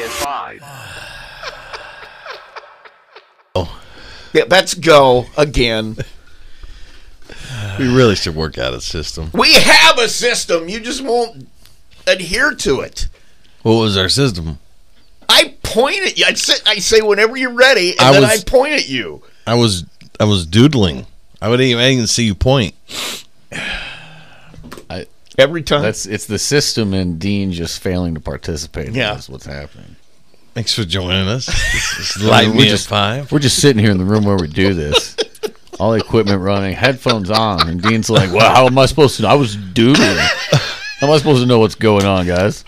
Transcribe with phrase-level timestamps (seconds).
[0.00, 0.62] PS5.
[3.56, 3.82] Oh.
[4.32, 5.96] Yeah, that's go again.
[7.80, 9.28] We really should work out a system.
[9.34, 10.68] We have a system.
[10.68, 11.48] You just won't
[12.06, 13.08] adhere to it.
[13.62, 14.60] What was our system?
[15.28, 16.26] I point at you.
[16.28, 19.24] i say, i say whenever you're ready, and I then was- I point at you.
[19.48, 19.84] I was
[20.20, 21.06] I was doodling.
[21.42, 22.76] I wouldn't even, I didn't even see you point.
[25.40, 25.82] Every time.
[25.82, 28.90] That's it's the system and Dean just failing to participate.
[28.92, 29.14] Yeah.
[29.14, 29.96] That's what's happening.
[30.54, 31.46] Thanks for joining us.
[31.46, 33.32] This Light We're me just- at five.
[33.32, 35.16] We're just sitting here in the room where we do this.
[35.80, 39.22] All the equipment running, headphones on, and Dean's like, "Well, how am I supposed to?
[39.22, 39.28] know?
[39.30, 40.18] I was doodling.
[40.18, 42.66] How am I supposed to know what's going on, guys?"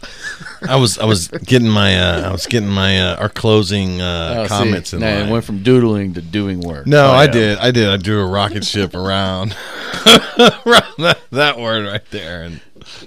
[0.66, 4.36] I was I was getting my uh, I was getting my uh, our closing uh,
[4.39, 5.28] Oh, see, comments in nah, line.
[5.28, 6.86] it went from doodling to doing work.
[6.86, 7.30] No, Oh, I yeah.
[7.33, 7.58] did.
[7.58, 7.89] I did.
[7.91, 9.55] I drew a rocket ship around,
[10.39, 12.61] around that, that word right there, and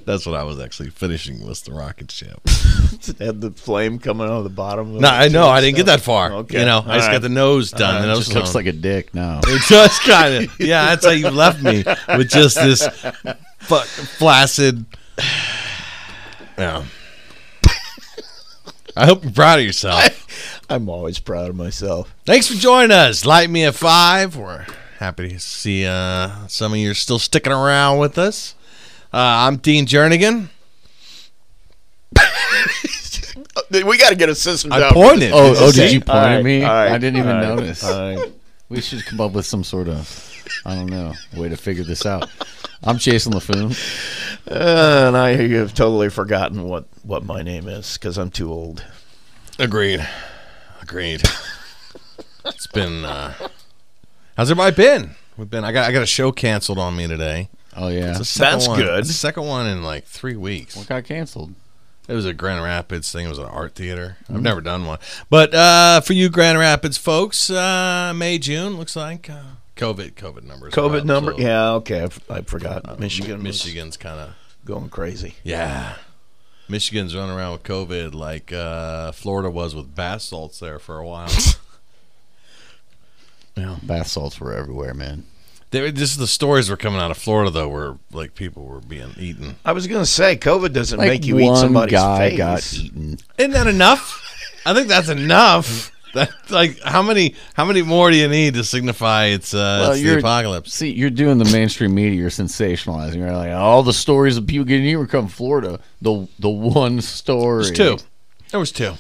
[0.06, 2.42] that's what I was actually finishing was the rocket ship.
[3.20, 4.96] had the flame coming out of the bottom.
[4.96, 5.48] Of No, I know.
[5.48, 6.32] I didn't get that far.
[6.32, 6.60] Okay.
[6.60, 7.14] You know, I just right.
[7.16, 8.02] got the nose done.
[8.02, 9.42] the It nose just looks like a dick now.
[9.48, 10.86] It just kind of, yeah.
[10.88, 12.88] That's how you left me with just this
[13.60, 13.76] fu-
[14.18, 14.86] flaccid.
[16.58, 16.86] Yeah.
[18.98, 20.62] I hope you're proud of yourself.
[20.70, 22.14] I'm always proud of myself.
[22.26, 23.26] Thanks for joining us.
[23.26, 24.38] Light me at five.
[24.38, 24.66] We're
[25.00, 28.55] happy to see uh, some of you are still sticking around with us.
[29.16, 30.50] Uh, I'm Dean Jernigan.
[33.72, 34.72] We got to get a system.
[34.74, 34.94] I down.
[34.94, 35.32] pointed.
[35.34, 36.64] Oh, oh, did you point All right, at me?
[36.64, 37.84] all right, I didn't even all right, notice.
[37.84, 38.34] all right.
[38.70, 42.06] We should come up with some sort of, I don't know, way to figure this
[42.06, 42.30] out.
[42.84, 43.72] I'm Jason LaFoon.
[44.50, 48.86] Uh, and I have totally forgotten what, what my name is because I'm too old.
[49.58, 50.08] Agreed.
[50.82, 51.24] Agreed.
[52.46, 53.06] it's been.
[53.06, 53.34] Uh,
[54.38, 55.16] how's everybody been?
[55.38, 55.64] We've been.
[55.64, 55.90] I got.
[55.90, 57.50] I got a show canceled on me today.
[57.76, 59.00] Oh yeah, It's the That's one- good.
[59.00, 60.76] it's the second one in like three weeks.
[60.76, 61.54] what got canceled?
[62.08, 63.26] It was a Grand Rapids thing.
[63.26, 64.18] It was an art theater.
[64.30, 65.00] I've never done one,
[65.30, 69.42] but uh, for you Grand Rapids folks, uh, May June looks like uh,
[69.76, 70.74] COVID COVID numbers.
[70.74, 71.32] COVID up, number?
[71.34, 72.02] so, Yeah, okay.
[72.02, 72.88] I, f- I forgot.
[72.88, 73.42] uh, Michigan.
[73.42, 75.36] Michigan's kind of going crazy.
[75.44, 75.96] yeah.
[76.70, 81.06] Michigan's running around with COVID like uh, Florida was with bath salts there for a
[81.06, 81.30] while.
[83.58, 85.26] Yeah, bath salts were everywhere, man.
[85.76, 88.80] They were, just the stories were coming out of Florida though, where like people were
[88.80, 89.58] being eaten.
[89.66, 92.38] I was going to say, COVID doesn't Like make you eat one somebody's guy face.
[92.38, 93.18] got eaten.
[93.38, 94.22] Isn't that enough?
[94.66, 95.92] I think that's enough.
[96.14, 100.00] That like how many how many more do you need to signify it's uh it's
[100.02, 100.74] the you're- apocalypse?
[100.74, 102.18] See, you're doing the mainstream media.
[102.18, 103.18] You're sensationalizing.
[103.18, 105.82] You're like all the stories of people getting eaten from Florida.
[106.02, 107.64] The the one story.
[107.66, 107.98] There's two.
[108.52, 108.94] There was two.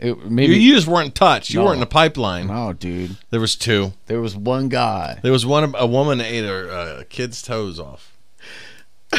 [0.00, 0.56] It, You, maybe.
[0.58, 1.50] you just weren't touched.
[1.50, 1.66] You No.
[1.66, 2.46] weren't in the pipeline.
[2.46, 3.16] no, dude.
[3.30, 3.92] There was two.
[4.06, 5.20] There was one guy.
[5.22, 5.74] There was one.
[5.76, 8.06] A woman ate her uh, kid's toes off.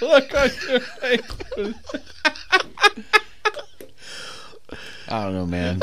[0.00, 1.20] Look on your face.
[5.08, 5.80] I don't know, man.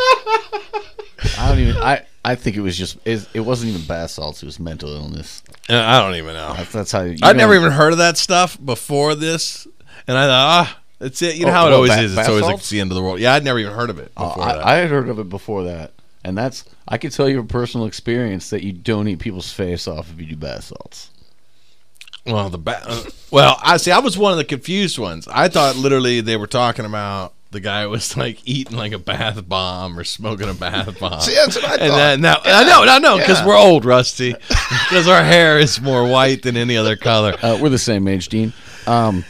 [1.38, 1.78] I don't even.
[1.78, 2.98] I I think it was just.
[3.06, 4.42] It, it wasn't even bath salts.
[4.42, 5.44] It was mental illness.
[5.70, 6.54] Uh, I don't even know.
[6.56, 7.02] That's, that's how.
[7.04, 9.68] You I'd never even heard of that stuff before this,
[10.08, 11.36] and I thought, ah, that's it.
[11.36, 12.18] You know Oh, how it always ba- is.
[12.18, 13.20] It's always like it's the end of the world.
[13.20, 14.66] Yeah, I'd never even heard of it Oh, before I, that.
[14.66, 15.92] I had heard of it before that,
[16.24, 16.64] and that's.
[16.88, 20.20] I can tell you a personal experience that you don't eat people's face off if
[20.20, 21.10] you do bath salts.
[22.26, 23.92] Well, the ba- uh, well, I see.
[23.92, 25.28] I was one of the confused ones.
[25.28, 29.48] I thought literally they were talking about the guy was like eating like a bath
[29.50, 31.20] bomb or smoking a bath bomb.
[31.22, 31.98] See, that's what I and thought.
[31.98, 33.48] then now I know, I know, because Yeah.
[33.48, 34.36] we're old, Rusty.
[34.90, 37.34] Because our hair is more white than any other color.
[37.42, 38.52] Uh, we're the same age, Dean.
[38.88, 39.24] Um,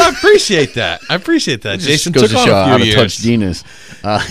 [0.00, 1.00] I appreciate that.
[1.08, 1.80] I appreciate that.
[1.80, 3.64] Jason goes took to show a how few to touch years.
[4.02, 4.22] Uh,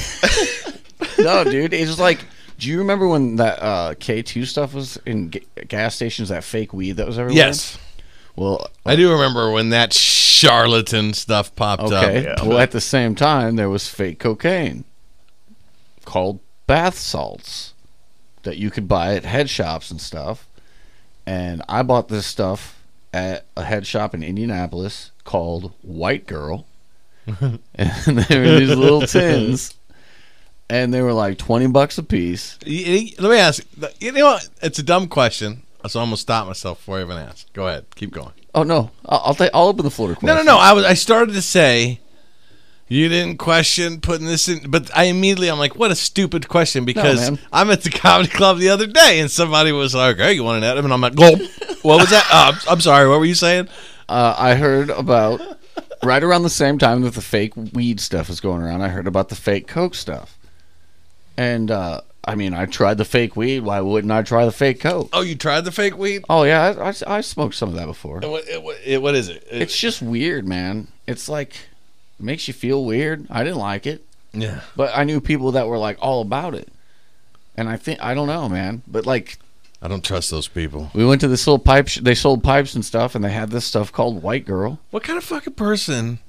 [1.19, 2.19] no, dude, it's just like.
[2.59, 6.29] Do you remember when that uh, K two stuff was in g- gas stations?
[6.29, 7.47] That fake weed that was everywhere.
[7.47, 7.77] Yes,
[8.37, 12.27] Well, I do remember when that charlatan stuff popped Okay.
[12.27, 12.45] up.
[12.45, 14.85] Well, at the same time, there was fake cocaine
[16.05, 17.73] called bath salts
[18.43, 20.47] that you could buy at head shops and stuff.
[21.25, 22.81] And I bought this stuff
[23.13, 26.65] at a head shop in Indianapolis called White Girl.
[27.25, 27.59] and
[28.05, 29.75] they were these little tins.
[30.69, 32.57] And they were like 20 bucks a piece.
[32.65, 33.63] Let me ask.
[33.99, 34.49] You know what?
[34.61, 35.61] It's a dumb question.
[35.87, 37.51] so I'm gonna stop myself before I even ask.
[37.53, 38.31] Go ahead, keep going.
[38.55, 40.57] Oh no, I'll I'll, take, I'll open the floor to No, no, no.
[40.57, 40.85] I was.
[40.85, 41.99] I started to say.
[42.89, 46.85] You didn't question putting this in, but I immediately I'm like, what a stupid question
[46.85, 47.39] because man.
[47.51, 50.57] I'm at the comedy club the other day and somebody was like, "Hey, you want
[50.59, 51.39] an Adam?" And I'm like, "Gulp."
[51.81, 52.27] What was that?
[52.31, 53.09] Uh, I'm, sorry.
[53.09, 53.67] What were you saying?
[54.07, 55.41] Uh, I heard about
[56.03, 58.81] right around the same time that the fake weed stuff was going around.
[58.81, 60.37] I heard about the fake coke stuff,
[61.37, 63.61] and uh, I mean, I tried the fake weed.
[63.61, 65.09] Why wouldn't I try the fake coke?
[65.13, 66.23] Oh, you tried the fake weed?
[66.29, 68.19] Oh yeah, I, I, I smoked some of that before.
[68.19, 69.45] What, it- it- what is it?
[69.49, 70.89] It's just weird, man.
[71.07, 71.57] It's like it
[72.23, 73.27] makes you feel weird.
[73.29, 74.61] I didn't like it, yeah.
[74.75, 76.69] but I knew people that were like all about it,
[77.55, 78.81] and I think I don't know, man.
[78.87, 79.37] But like
[79.81, 80.91] I don't trust those people.
[80.93, 81.87] we went to this little pipe.
[81.87, 84.79] Sh- they sold pipes and stuff, and they had this stuff called White Girl.
[84.91, 86.19] What kind of fucking person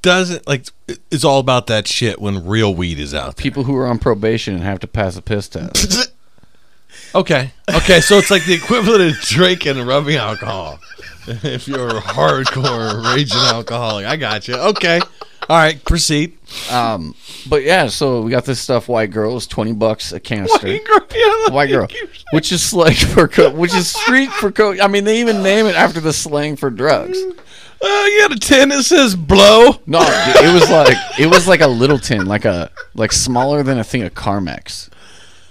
[0.00, 0.66] doesn't like?
[1.10, 3.42] It's all about that shit when real weed is out there.
[3.42, 6.12] People who are on probation and have to pass a piss test.
[7.14, 7.52] Okay.
[7.74, 8.00] Okay.
[8.00, 10.78] So it's like the equivalent of drinking and rubbing alcohol.
[11.26, 14.54] if you're a hardcore raging alcoholic, I got you.
[14.54, 15.00] Okay.
[15.48, 15.82] All right.
[15.84, 16.36] Proceed.
[16.70, 17.14] Um,
[17.48, 18.88] but yeah, so we got this stuff.
[18.88, 20.66] White girl is twenty bucks a canister.
[20.66, 21.88] White girl, White girl.
[22.32, 24.80] which is slang for coke, which is street for coke.
[24.80, 27.18] I mean, they even name it after the slang for drugs.
[27.80, 29.76] Uh, you got a tin that says blow.
[29.86, 33.78] No, it was like it was like a little tin, like a like smaller than
[33.78, 34.88] a thing of Carmex.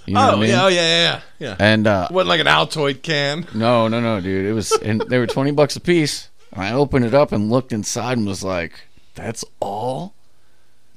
[0.06, 0.50] You know Oh what I mean?
[0.50, 0.82] yeah, oh yeah,
[1.14, 1.56] yeah, yeah.
[1.60, 3.48] And uh, wasn't like an Altoid can.
[3.54, 6.30] no, no, no, dude, it was, and they were twenty bucks a piece.
[6.52, 8.74] And I opened it up and looked inside and was like,
[9.16, 10.14] "That's all."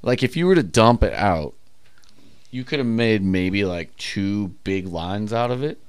[0.01, 1.53] Like if you were to dump it out,
[2.49, 5.79] you could have made maybe like two big lines out of it.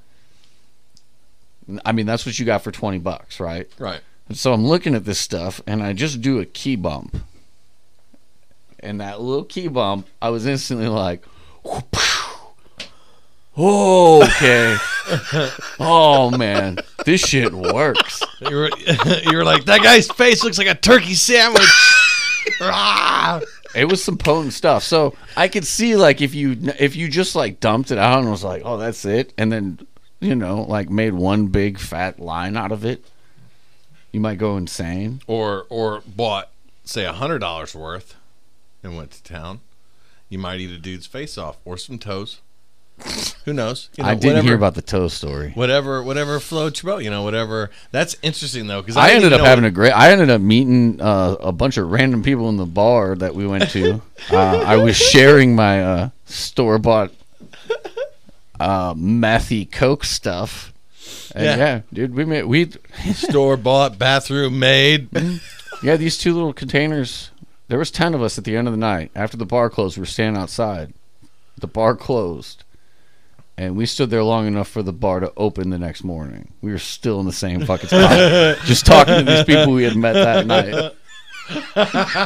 [1.85, 3.71] I mean, that's what you got for twenty bucks, right?
[3.79, 4.01] Right.
[4.29, 7.17] And so I'm looking at this stuff and I just do a key bump.
[8.81, 11.25] And that little key bump, I was instantly like,
[13.57, 14.77] oh, okay.
[15.81, 16.79] oh, man.
[17.05, 18.23] This shit works.
[18.41, 18.71] You were,
[19.25, 21.63] you were like that guy's face looks like a turkey sandwich.
[23.75, 24.83] It was some potent stuff.
[24.83, 28.31] So I could see, like, if you if you just, like, dumped it out and
[28.31, 29.33] was like, oh, that's it.
[29.39, 29.87] And then,
[30.21, 33.03] you know, like, made one big fat line out of it,
[34.13, 35.23] you might go insane.
[35.27, 36.51] or or bought
[36.85, 38.15] say a hundred dollars worth
[38.83, 39.61] and went to town,
[40.29, 42.41] you might eat a dude's face off or some toes.
[43.45, 43.89] Who knows?
[43.97, 45.51] You know, I didn't whatever, hear about the toe story.
[45.55, 47.03] whatever whatever floats your boat.
[47.03, 47.71] You know, whatever.
[47.91, 49.93] That's interesting though because I ended up having a great.
[49.93, 53.47] I ended up meeting uh, a bunch of random people in the bar that we
[53.47, 54.01] went to.
[54.31, 57.11] uh, I was sharing my uh, store bought
[58.61, 60.73] uh, methy coke stuff.
[61.35, 61.57] And Yeah.
[61.57, 61.81] yeah.
[61.93, 62.71] dude, we made we
[63.13, 65.09] store bought bathroom made.
[65.83, 67.31] yeah these two little containers.
[67.69, 69.11] There was ten of us at the end of the night.
[69.15, 70.93] After the bar closed, we were standing outside.
[71.59, 72.65] The bar closed,
[73.63, 76.53] and we stood there long enough for the bar to open the next morning.
[76.63, 79.97] We were still in the same fucking spot, just talking to these people we had
[79.97, 80.93] met that night.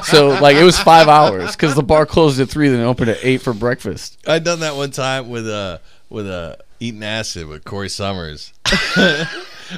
[0.05, 3.19] So like it was five hours because the bar closed at three, then opened at
[3.23, 4.19] eight for breakfast.
[4.27, 5.79] I'd done that one time with uh
[6.11, 8.53] with uh eating acid with Corey Summers.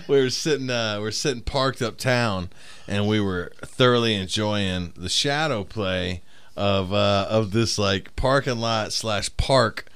[0.09, 2.51] we were sitting uh we were sitting parked uptown
[2.89, 6.21] and we were thoroughly enjoying the shadow play
[6.57, 9.89] of uh of this like parking lot slash park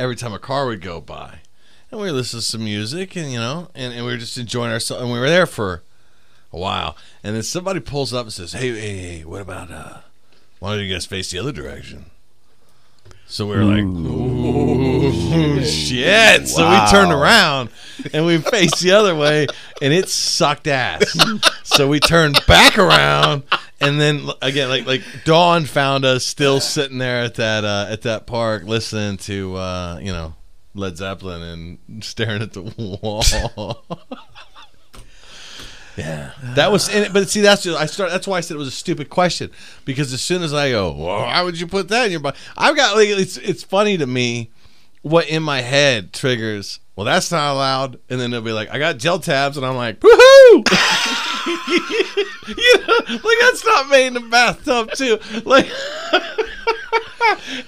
[0.00, 1.40] every time a car would go by.
[1.90, 4.38] And we were listening to some music and you know and, and we were just
[4.38, 5.82] enjoying ourselves and we were there for
[6.52, 6.96] a while.
[7.22, 9.98] And then somebody pulls up and says, Hey, hey, hey, what about uh
[10.58, 12.06] why don't you guys face the other direction?
[13.26, 16.48] So we were like, ooh, shit.
[16.48, 17.70] So we turned around
[18.12, 19.46] and we faced the other way
[19.80, 21.16] and it sucked ass.
[21.62, 23.44] so we turned back around
[23.80, 28.02] and then again like like Dawn found us still sitting there at that uh, at
[28.02, 30.34] that park listening to uh, you know
[30.74, 31.42] Led Zeppelin
[31.88, 33.84] and staring at the wall.
[35.96, 37.12] Yeah, that was it.
[37.12, 38.10] But see, that's just, I start.
[38.10, 39.50] That's why I said it was a stupid question
[39.84, 42.38] because as soon as I go, well, why would you put that in your body?
[42.56, 44.50] I've got like it's it's funny to me
[45.02, 46.80] what in my head triggers.
[47.00, 49.74] Well, that's not allowed, and then they'll be like, I got gel tabs, and I'm
[49.74, 50.70] like, woohoo!
[52.46, 55.18] you know, like that's not made in the bathtub too.
[55.46, 55.64] Like,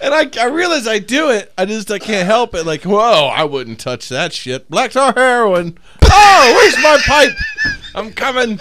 [0.02, 1.50] and I I realize I do it.
[1.56, 2.66] I just I can't help it.
[2.66, 4.68] Like, whoa, I wouldn't touch that shit.
[4.68, 5.78] Black tar heroin.
[6.04, 7.32] Oh, where's my pipe?
[7.94, 8.60] I'm coming.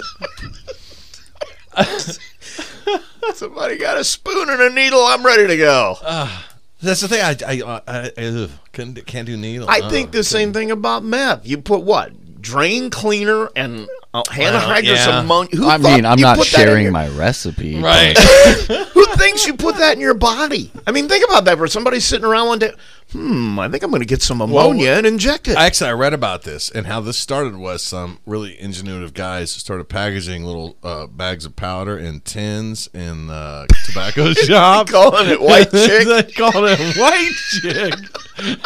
[3.33, 5.01] Somebody got a spoon and a needle.
[5.01, 5.97] I'm ready to go.
[6.01, 6.50] Ah.
[6.81, 7.21] That's the thing.
[7.21, 9.69] I I, I, I couldn't can't do needle.
[9.69, 11.45] I Oh, think the oh, same thing about meth.
[11.47, 12.41] You put what?
[12.41, 15.21] Drain cleaner and Oh, Hannah Well, hydrous yeah.
[15.21, 15.55] ammonia.
[15.55, 17.79] Who I mean, I'm not put that in sharing your- my recipe.
[17.81, 18.17] Right.
[18.93, 20.69] Who thinks you put that in your body?
[20.85, 21.57] I mean, think about that.
[21.57, 22.73] For somebody sitting around one day,
[23.13, 25.55] hmm, I think I'm going to get some ammonia and inject it.
[25.57, 29.85] Actually, I read about this and how this started was some really ingenuitive guys started
[29.85, 34.89] packaging little uh, bags of powder in tins in uh, tobacco shop.
[34.89, 36.05] Calling it white chick.
[36.05, 37.93] they called it white chick.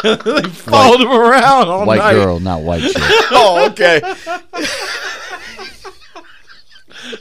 [0.02, 2.14] they followed him around all White night.
[2.14, 2.94] girl, not white chick.
[3.30, 4.00] oh, okay.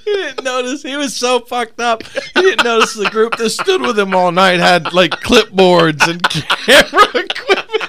[0.04, 0.84] He didn't notice.
[0.84, 2.04] He was so fucked up.
[2.04, 6.22] He didn't notice the group that stood with him all night had like clipboards and
[6.30, 7.82] camera equipment.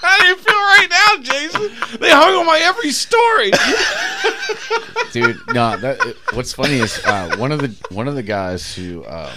[0.00, 1.98] How do you feel right now, Jason?
[2.00, 3.50] They hung on my every story.
[5.12, 5.40] dude.
[5.54, 9.36] No, that, what's funny is uh, one of the one of the guys who um,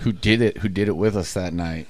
[0.00, 1.86] who did it who did it with us that night.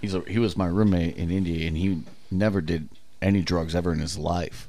[0.00, 2.88] He's a, he was my roommate in India, and he never did
[3.22, 4.68] any drugs ever in his life.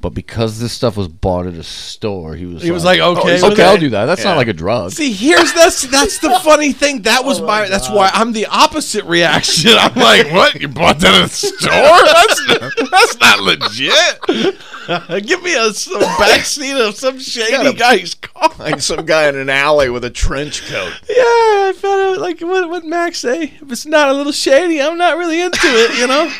[0.00, 3.36] But because this stuff was bought at a store, he was He was like, okay,
[3.38, 4.04] okay, with I'll do that.
[4.04, 4.92] That's not like a drug.
[4.92, 7.02] See, here's that's that's the funny thing.
[7.02, 9.72] That was oh my, that's why I'm the opposite reaction.
[9.74, 10.60] I'm like, what?
[10.60, 11.50] You bought that at a store?
[11.70, 15.26] That's that's not legit.
[15.26, 18.52] Give me a some backseat of some shady gotta- guy's car.
[18.56, 20.92] Like some guy in an alley with a trench coat.
[21.08, 23.42] Yeah, I found out like what what Max say.
[23.60, 25.98] If it's not a little shady, I'm not really into it.
[25.98, 26.32] You know.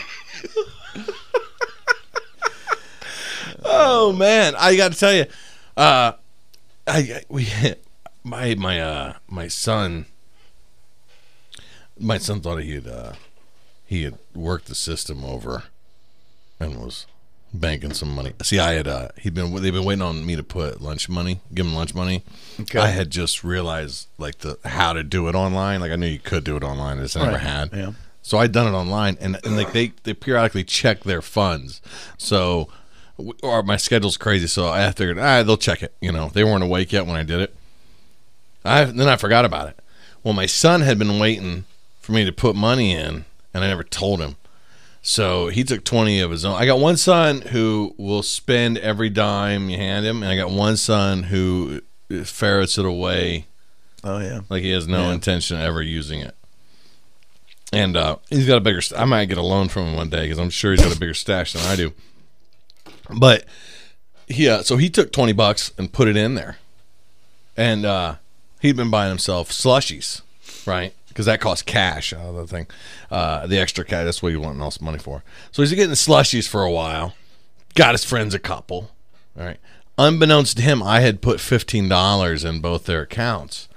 [3.65, 5.27] Oh man, I got to tell you,
[5.77, 6.13] uh,
[6.87, 7.49] I we
[8.25, 10.07] my my uh my son.
[12.01, 13.13] My son thought he had uh,
[13.85, 15.65] he had worked the system over,
[16.61, 17.07] and was
[17.53, 18.35] banking some money.
[18.43, 21.41] See, I had uh, he'd been they've been waiting on me to put lunch money,
[21.53, 22.23] give him lunch money.
[22.61, 22.79] Okay.
[22.79, 25.81] I had just realized like the how to do it online.
[25.81, 26.99] Like I knew you could do it online.
[26.99, 27.41] I just never Right.
[27.41, 27.73] had.
[27.73, 27.93] Yeah.
[28.23, 31.81] So I'd done it online, and, and like they they periodically check their funds.
[32.19, 32.69] So,
[33.43, 34.47] or my schedule's crazy.
[34.47, 35.95] So I figured, ah, they'll check it.
[36.01, 37.55] You know, they weren't awake yet when I did it.
[38.65, 39.79] I then I forgot about it.
[40.23, 41.65] Well, my son had been waiting
[42.01, 44.37] for me to put money in, and I never told him.
[45.01, 46.55] So he took twenty of his own.
[46.61, 50.51] I got one son who will spend every dime you hand him, and I got
[50.51, 51.81] one son who
[52.25, 53.47] ferrets it away
[54.03, 54.41] Oh, yeah.
[54.51, 55.15] like he has no Yeah.
[55.15, 56.35] intention of ever using it.
[57.73, 58.81] And uh, he's got a bigger.
[58.81, 60.95] St- I might get a loan from him one day because I'm sure he's got
[60.97, 61.93] a bigger stash than I do.
[63.11, 63.45] But
[64.27, 66.59] he, uh, so he took twenty bucks and put it in there,
[67.57, 68.17] and uh,
[68.61, 70.23] he'd been buying himself slushies,
[70.67, 70.95] right?
[71.09, 72.13] Because that costs cash.
[72.13, 72.67] Uh, the thing,
[73.11, 74.05] uh, the extra cash.
[74.05, 75.25] That's what you want all money for.
[75.53, 77.15] So he's getting slushies for a while.
[77.75, 78.91] Got his friends a couple.
[79.37, 79.59] All right.
[79.97, 83.69] Unbeknownst to him, I had put fifteen dollars in both their accounts.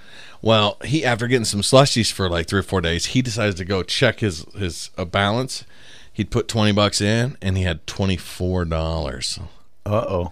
[0.42, 3.66] Well, he after getting some slushies for like three or four days, he decides to
[3.66, 5.64] go check his his uh, balance.
[6.14, 9.40] He'd put twenty bucks in, and he had twenty four dollars,
[9.86, 10.32] Uh oh.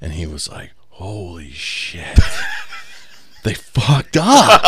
[0.00, 2.18] and he was like, "Holy shit!"
[3.44, 4.62] they fucked up.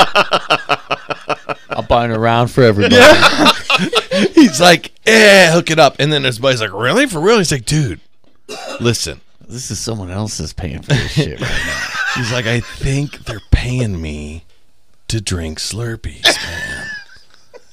[1.71, 2.97] I'm buying around for everybody.
[4.35, 7.07] He's like, "Eh, hook it up." And then his buddy's like, "Really?
[7.07, 8.01] For real?" He's like, "Dude,
[8.81, 11.89] listen." This is someone else's paying for this shit right now.
[12.15, 14.45] He's like, "I think they're paying me
[15.09, 16.70] to drink Slurpees, man."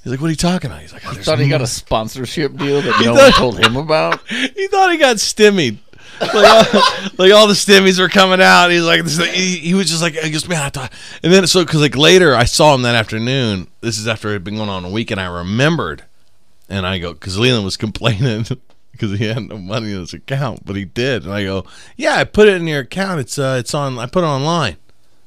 [0.08, 1.68] He's like, "What are you talking about?" He's like, oh, there's Thought he got a
[1.68, 4.26] sponsorship deal that no one told him about.
[4.30, 5.80] he thought he got stimmied.
[6.22, 6.82] Like all,
[7.18, 8.70] like all the stimmies were coming out.
[8.70, 10.94] He's like, this, he, he was just like, I guess, man, I thought.
[11.24, 13.68] And then so because like later I saw him that afternoon.
[13.82, 16.06] This is after it had been going on a week, and I remembered.
[16.70, 18.46] And I go because Leland was complaining
[18.94, 21.26] because he had no money in his account, but he did.
[21.26, 21.66] And I go,
[21.98, 23.20] yeah, I put it in your account.
[23.20, 24.00] It's uh, it's on.
[24.00, 24.78] I put it online.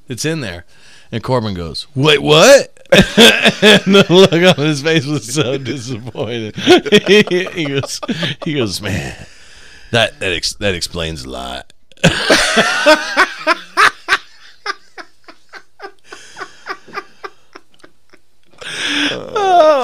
[0.09, 0.65] It's in there.
[1.13, 2.80] And Corbin goes, wait, what?
[2.93, 6.57] and the look on his face was so disappointed.
[6.57, 8.01] he goes,
[8.45, 9.15] he goes, man,
[9.93, 11.73] that that ex- that explains a lot.
[12.03, 12.17] That's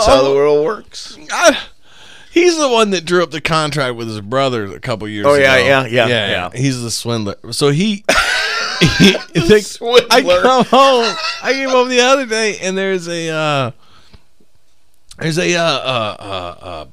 [0.06, 0.34] how the oh.
[0.34, 1.18] world works.
[1.30, 1.58] I-
[2.32, 5.34] he's the one that drew up the contract with his brother a couple years Oh,
[5.34, 5.42] ago.
[5.42, 6.50] yeah, yeah, yeah, yeah.
[6.54, 7.36] He's the swindler.
[7.52, 8.04] So he,
[9.62, 10.06] Swindler.
[10.10, 11.16] I come home.
[11.42, 13.70] I came home the other day, and there's a uh,
[15.18, 16.86] there's a uh, uh, uh, uh,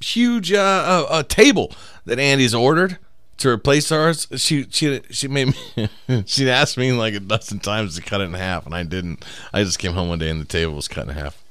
[0.00, 1.72] huge uh, uh, uh, table
[2.04, 2.98] that Andy's ordered
[3.38, 4.26] to replace ours.
[4.36, 5.88] She she she made me.
[6.26, 9.24] she asked me like a dozen times to cut it in half, and I didn't.
[9.52, 11.42] I just came home one day and the table was cut in half.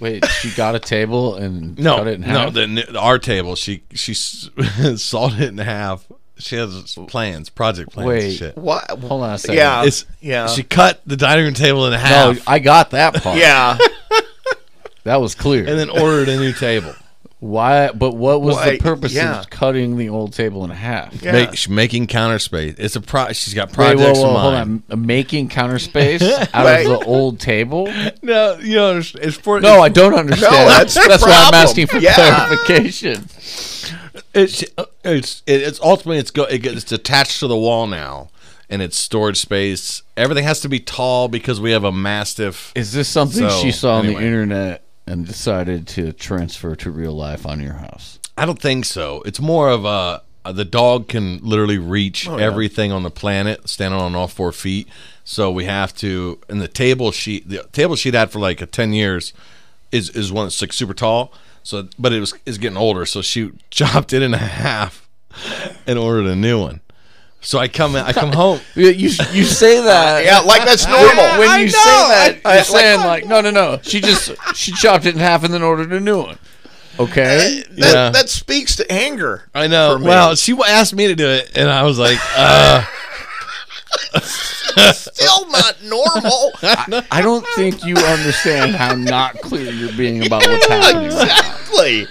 [0.00, 2.54] Wait, she got a table and No, cut it in no, half?
[2.54, 3.54] the, our table.
[3.54, 4.50] She she s-
[5.02, 6.04] sawed it in half.
[6.38, 8.08] She has plans, project plans.
[8.10, 8.32] and Wait.
[8.36, 8.56] shit.
[8.56, 8.90] What?
[8.90, 9.56] Hold on a second.
[9.56, 9.84] Yeah.
[9.84, 10.48] It's yeah.
[10.48, 12.10] She cut the dining room table in half.
[12.26, 12.48] No, half.
[12.48, 13.38] I got that part.
[13.38, 13.78] yeah.
[15.04, 15.66] That was clear.
[15.68, 16.94] and then ordered a new table.
[17.38, 17.90] Why?
[17.92, 19.40] But what was Why, the purpose yeah.
[19.40, 21.22] of cutting the old table in half?
[21.22, 21.32] Yeah.
[21.32, 22.76] Make, she's making counter space.
[22.78, 23.30] It's a pro.
[23.34, 24.82] She's got Wait, projects whoa, whoa, in hold mind.
[24.88, 25.04] on.
[25.04, 26.22] Making counter space
[26.54, 26.86] out Wait.
[26.86, 27.86] of the old table?
[28.22, 30.52] No, you know, it's, it's for No, I don't understand.
[30.54, 32.14] No, that's the why I'm asking for Yeah.
[32.14, 33.26] clarification.
[34.34, 38.28] It's uh, it's it's ultimately it's go it gets attached to the wall now,
[38.68, 40.02] and it's storage space.
[40.16, 42.72] Everything has to be tall because we have a mastiff.
[42.74, 44.20] Is this something So, she saw on anyway.
[44.20, 48.18] the internet and decided to transfer to real life on your house?
[48.36, 49.22] I don't think so.
[49.24, 53.66] It's more of a uh, the dog can literally reach oh, everything on the planet,
[53.68, 54.88] standing on all four feet.
[55.24, 56.38] So we have to.
[56.48, 59.32] And the table sheet, the table sheet had for like a ten years,
[59.90, 61.32] is is one that's like super tall.
[61.64, 63.04] So, but it was is getting older.
[63.06, 65.08] So she chopped it in half
[65.86, 66.80] and ordered a new one.
[67.40, 68.60] So I come in, I come home.
[68.74, 70.24] You you you say that.
[70.24, 71.38] Yeah, like that's normal.
[71.38, 73.80] When I you know, say that, I- you're I- saying like, no, no, no.
[73.82, 76.38] She just she chopped it in half and then ordered a new one.
[76.98, 77.64] Okay.
[77.70, 78.10] that, Yeah.
[78.10, 79.48] that speaks to anger.
[79.54, 79.94] I know.
[79.94, 80.06] for me.
[80.06, 82.84] Well, she asked me to do it, and I was like, uh,
[84.92, 86.52] Still not normal.
[87.10, 91.04] I don't think you understand how not clear you're being about what's happening.
[91.06, 92.06] exactly.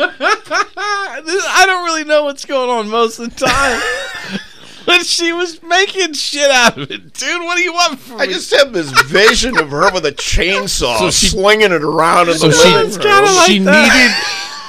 [0.00, 4.40] I don't really know what's going on most of the time.
[4.86, 7.42] but she was making shit out of it, dude.
[7.42, 8.32] What do you want from I me?
[8.32, 12.34] just have this vision of her with a chainsaw So she- slinging it around in
[12.38, 13.24] So the she, living room.
[13.24, 13.92] like she that.
[13.92, 14.14] needed.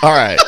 [0.01, 0.39] All right.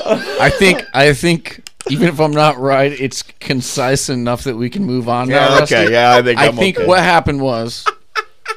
[0.41, 4.83] I think I think even if I'm not right, it's concise enough that we can
[4.83, 5.27] move on.
[5.29, 5.75] now, Yeah, Rusty.
[5.75, 6.85] okay, yeah, I think I I'm think okay.
[6.87, 7.85] what happened was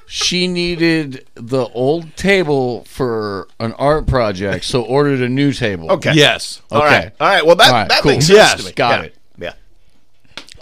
[0.06, 5.90] she needed the old table for an art project, so ordered a new table.
[5.92, 6.12] Okay.
[6.14, 6.86] yes, All Okay.
[6.94, 7.12] right.
[7.20, 7.46] All right.
[7.46, 8.12] Well, that, All right, that cool.
[8.12, 8.72] makes sense Yes, to me.
[8.72, 9.06] got Yeah.
[9.06, 9.14] it.
[9.38, 9.52] Yeah.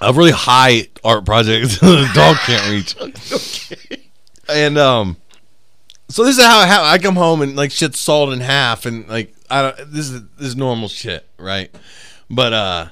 [0.01, 2.97] a really high art project the dog can't reach.
[3.33, 3.99] Okay.
[4.49, 5.17] And um,
[6.09, 9.09] so this is how, how I come home and like shit's sawed in half, and
[9.09, 9.77] like I don't.
[9.93, 11.71] This is this is normal shit, right?
[12.33, 12.89] But uh,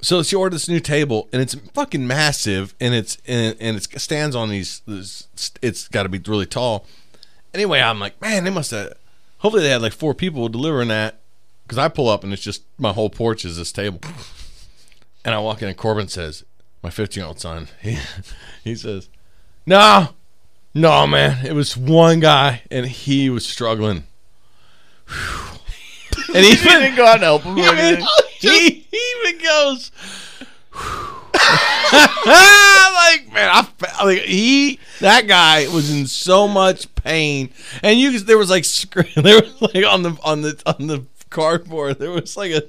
[0.00, 4.00] so she ordered this new table, and it's fucking massive, and it's and, and it
[4.00, 4.82] stands on these.
[4.86, 5.28] This,
[5.62, 6.84] it's got to be really tall.
[7.54, 8.94] Anyway, I'm like, man, they must have.
[9.38, 11.20] Hopefully, they had like four people delivering that,
[11.62, 14.00] because I pull up and it's just my whole porch is this table.
[15.24, 16.44] And I walk in, and Corbin says,
[16.82, 17.98] "My 15 year old son." He,
[18.64, 19.08] he says,
[19.64, 20.08] "No,
[20.74, 21.46] no, man.
[21.46, 24.04] It was one guy, and he was struggling."
[26.34, 27.56] and he didn't go out and help him.
[28.46, 28.84] Or even, anything?
[28.90, 29.90] he even goes.
[31.84, 37.50] like man, I fe- like he that guy was in so much pain,
[37.82, 38.64] and you there was like
[39.14, 42.62] there was like on the on the on the cardboard there was like a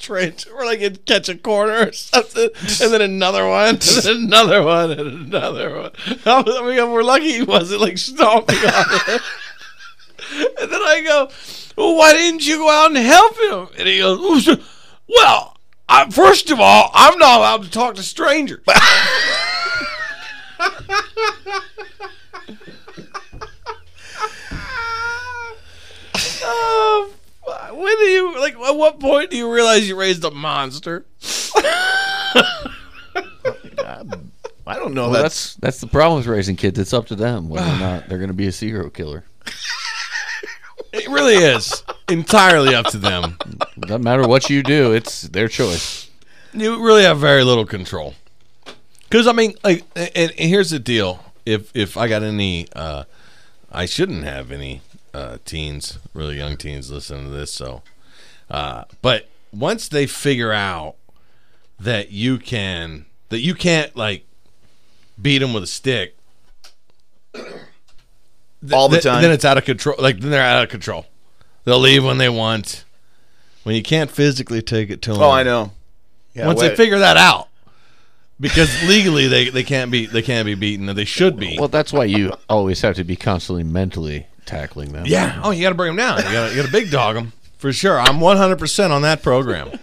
[0.00, 2.48] trench or like it'd catch a corner or something,
[2.82, 5.90] and then another one, and then another one, and another one.
[6.26, 9.22] I was- I mean, we're lucky he wasn't like stomping on it.
[10.60, 11.30] And then I go,
[11.76, 13.68] well, why didn't you go out and help him?
[13.78, 14.58] And he goes, "Oh, sir,
[15.08, 15.56] well,
[15.88, 18.62] I, first of all, I'm not allowed to talk to strangers.
[26.50, 27.12] Oh,
[27.72, 28.54] when do you like?
[28.54, 31.04] At what point do you realize you raised a monster?
[34.68, 35.10] I don't know.
[35.10, 36.78] Well, that's that's that's the problem with raising kids.
[36.78, 39.24] It's up to them whether or not they're going to be a serial killer.
[40.92, 43.36] It really is entirely up to them.
[43.78, 46.10] Doesn't matter what you do; it's their choice.
[46.52, 48.14] you really have very little control.
[49.08, 53.04] Because I mean, like, and, and here's the deal: if if I got any, uh,
[53.70, 54.82] I shouldn't have any
[55.14, 57.52] uh, teens, really young teens, listening to this.
[57.52, 57.82] So,
[58.50, 60.96] uh, but once they figure out
[61.80, 64.26] that you can, that you can't like
[65.20, 66.17] beat them with a stick
[68.60, 69.22] th- All the th- time.
[69.22, 69.96] then it's out of control.
[69.98, 71.06] Like then they're out of control.
[71.64, 72.84] They'll leave when they want.
[73.64, 75.22] When you can't physically take it to oh, them.
[75.22, 75.72] oh, I know.
[76.32, 76.68] Yeah, Once wait.
[76.70, 77.48] they figure that out,
[78.40, 81.56] because legally they, they can't be they can't be beaten, and they should be.
[81.58, 85.04] Well, that's why you always have to be constantly mentally tackling them.
[85.06, 85.40] yeah.
[85.44, 86.18] Oh, you got to bring them down.
[86.18, 87.98] You got you got to big dog them for sure.
[87.98, 89.78] I'm 100 percent on that program.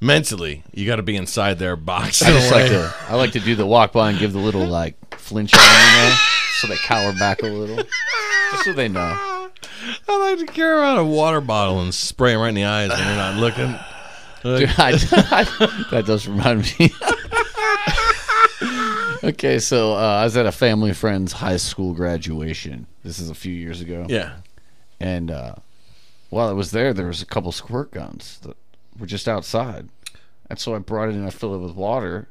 [0.00, 2.22] Mentally, you got to be inside their box.
[2.22, 4.66] I just like to I like to do the walk by and give the little
[4.66, 5.66] like flinch on you
[6.08, 6.16] know,
[6.62, 9.00] so they cower back a little, just so they know.
[10.08, 12.90] I like to carry around a water bottle and spray them right in the eyes
[12.90, 13.74] when they're not looking.
[14.42, 14.92] Dude, I,
[15.30, 16.90] I- that does remind me.
[19.28, 22.86] okay, so uh, I was at a family friend's high school graduation.
[23.04, 24.06] This is a few years ago.
[24.08, 24.36] Yeah.
[25.00, 25.56] And uh,
[26.30, 28.56] while I was there, there was a couple squirt guns that
[28.98, 29.88] were just outside.
[30.48, 32.28] And so I brought it in, I filled it with water,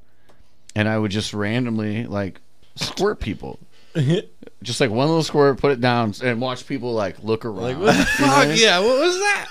[0.76, 2.39] and I would just randomly like
[2.76, 3.60] squirt people.
[4.63, 7.58] just like one little squirt, put it down, and watch people like look around.
[7.62, 8.47] Like what the fuck?
[8.58, 8.80] Yeah.
[8.80, 9.47] What was that?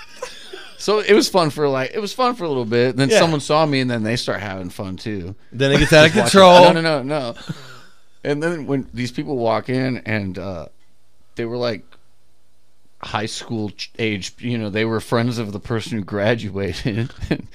[0.77, 2.95] So it was fun for like it was fun for a little bit.
[2.95, 3.19] Then Yeah.
[3.19, 5.35] someone saw me, and then they start having fun too.
[5.51, 6.73] Then it gets out of Watching- control.
[6.73, 7.35] No, no, no, no.
[8.23, 10.67] And then when these people walk in, and uh,
[11.35, 11.83] they were like
[13.03, 17.11] high school age, you know, they were friends of the person who graduated.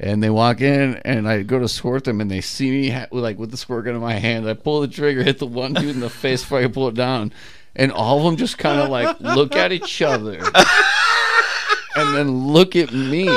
[0.00, 3.06] and they walk in, and I go to squirt them, and they see me ha-
[3.10, 4.48] like with the squirt gun in my hand.
[4.48, 6.94] I pull the trigger, hit the one dude in the face before I pull it
[6.94, 7.32] down,
[7.74, 10.38] and all of them just kind of like look at each other,
[11.96, 13.28] and then look at me,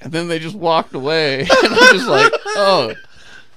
[0.00, 2.94] and then they just walked away, and I'm just like, oh.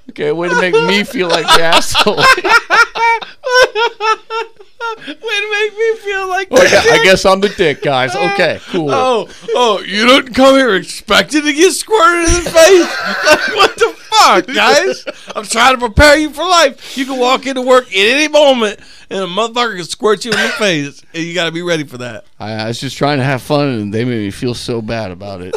[0.10, 2.18] Okay, way to make me feel like the asshole.
[5.08, 8.16] Way to make me feel like Oh, yeah, I guess I'm the dick, guys.
[8.36, 8.92] Okay, cool.
[8.92, 12.88] Oh, oh, you didn't come here expecting to get squirted in the face?
[13.26, 15.06] Like, what the fuck, guys?
[15.36, 16.98] I'm trying to prepare you for life.
[16.98, 20.38] You can walk into work at any moment and a motherfucker can squirt you in
[20.38, 22.26] the face, and you got to be ready for that.
[22.40, 25.12] I, I was just trying to have fun, and they made me feel so bad
[25.12, 25.54] about it.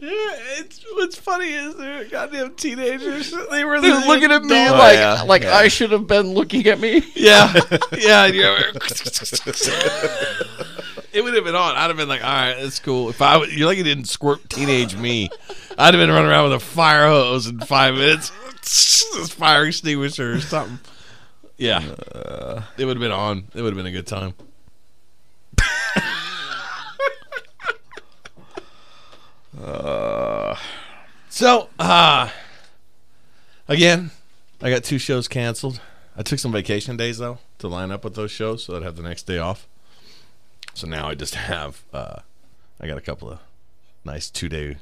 [0.00, 3.32] It's what's funny is they're goddamn teenagers.
[3.50, 4.78] They were They're looking at me adults.
[4.78, 5.56] like oh, yeah, like yeah.
[5.56, 7.02] I should have been looking at me.
[7.14, 7.52] Yeah,
[7.96, 8.24] yeah.
[8.26, 8.62] and you're-
[11.12, 11.74] it would have been on.
[11.76, 13.08] I'd have been like, all right, that's cool.
[13.08, 15.30] If I, w- you're like, you didn't squirt teenage me.
[15.78, 18.30] I'd have been running around with a fire hose in five minutes,
[18.60, 20.78] this fire extinguisher or something.
[21.56, 21.78] Yeah,
[22.14, 22.62] uh.
[22.76, 23.48] it would have been on.
[23.54, 24.34] It would have been a good time.
[29.60, 30.54] Uh.
[31.38, 32.30] So, uh,
[33.68, 34.10] again,
[34.60, 35.80] I got two shows canceled.
[36.16, 38.96] I took some vacation days though to line up with those shows, so I'd have
[38.96, 39.68] the next day off.
[40.74, 42.16] So now I just have, uh,
[42.80, 43.38] I got a couple of
[44.04, 44.78] nice two day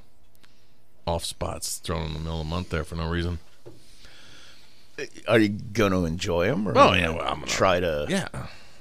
[1.07, 3.38] off spots thrown in the middle of the month there for no reason.
[5.29, 6.66] Are you going to enjoy them?
[6.66, 8.29] Or Oh, yeah, well, I'm gonna- try to Yeah,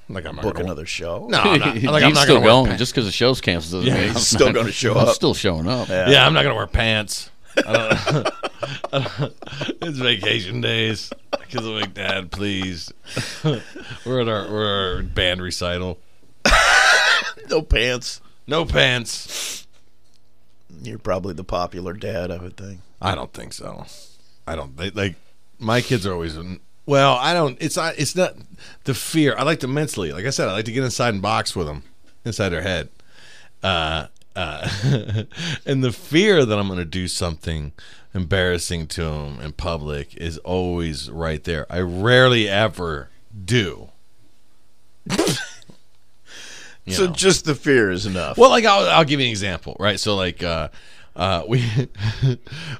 [0.08, 1.28] like I'm book gonna, another show.
[1.30, 2.78] No, I'm not, like I'm not still gonna wear going.
[2.78, 5.16] Just because the show's canceled doesn't Yeah, mean he's I'm still gonna show I'm up.
[5.16, 5.90] still showing up.
[5.90, 6.10] Yeah.
[6.10, 7.32] Yeah, I'm not gonna wear pants.
[7.58, 7.74] I
[8.12, 8.34] don't,
[9.82, 11.12] it's vacation days.
[11.32, 12.92] Because I'm like, Dad, please.
[13.44, 16.00] we're at our we're at our band recital.
[17.50, 18.22] No pants.
[18.48, 19.68] No pants.
[20.82, 22.80] You're probably the popular dad, I would think.
[23.02, 23.86] I don't think so.
[24.48, 25.16] I don't they, like
[25.60, 26.38] my kids are always
[26.86, 27.16] well.
[27.16, 27.58] I don't.
[27.62, 27.96] It's not.
[27.98, 28.36] It's not
[28.84, 29.36] the fear.
[29.38, 30.12] I like to mentally.
[30.12, 31.84] Like I said, I like to get inside and box with them
[32.24, 32.90] inside their head.
[33.64, 34.68] Uh, uh,
[35.66, 37.72] and the fear that I'm going to do something
[38.14, 41.66] embarrassing to them in public is always right there.
[41.70, 43.10] I rarely ever
[43.46, 43.90] do.
[46.88, 47.14] So know.
[47.14, 48.38] just the fear is enough.
[48.38, 50.00] Well, like I'll, I'll give you an example, right?
[50.00, 50.70] So like uh,
[51.16, 51.66] uh, we,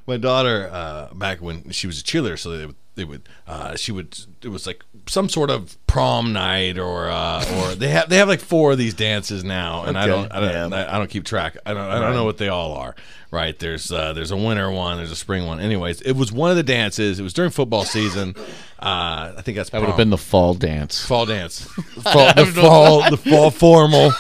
[0.06, 3.76] my daughter uh, back when she was a cheerleader, so they would, they would uh,
[3.76, 8.10] she would it was like some sort of prom night or uh, or they have
[8.10, 10.78] they have like four of these dances now, and I don't I don't, yeah.
[10.78, 11.58] I, I don't keep track.
[11.66, 12.96] I don't I don't know what they all are.
[13.32, 13.58] Right?
[13.60, 15.60] There's uh, there's a winter one, there's a spring one.
[15.60, 17.20] Anyways, it was one of the dances.
[17.20, 18.34] It was during football season.
[18.80, 21.06] Uh, I think that's That would have been the fall dance.
[21.06, 21.62] fall dance,
[22.02, 24.12] fall, the fall the fall formal.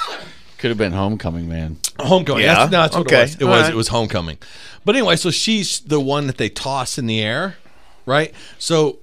[0.57, 1.77] Could have been homecoming, man.
[1.99, 2.43] Homecoming.
[2.43, 2.55] Yeah?
[2.55, 3.21] That's, no, that's what Okay.
[3.21, 3.35] it was.
[3.35, 3.71] It All was right.
[3.71, 4.37] it was homecoming.
[4.83, 7.57] But anyway, so she's the one that they toss in the air,
[8.05, 8.33] right?
[8.57, 8.99] So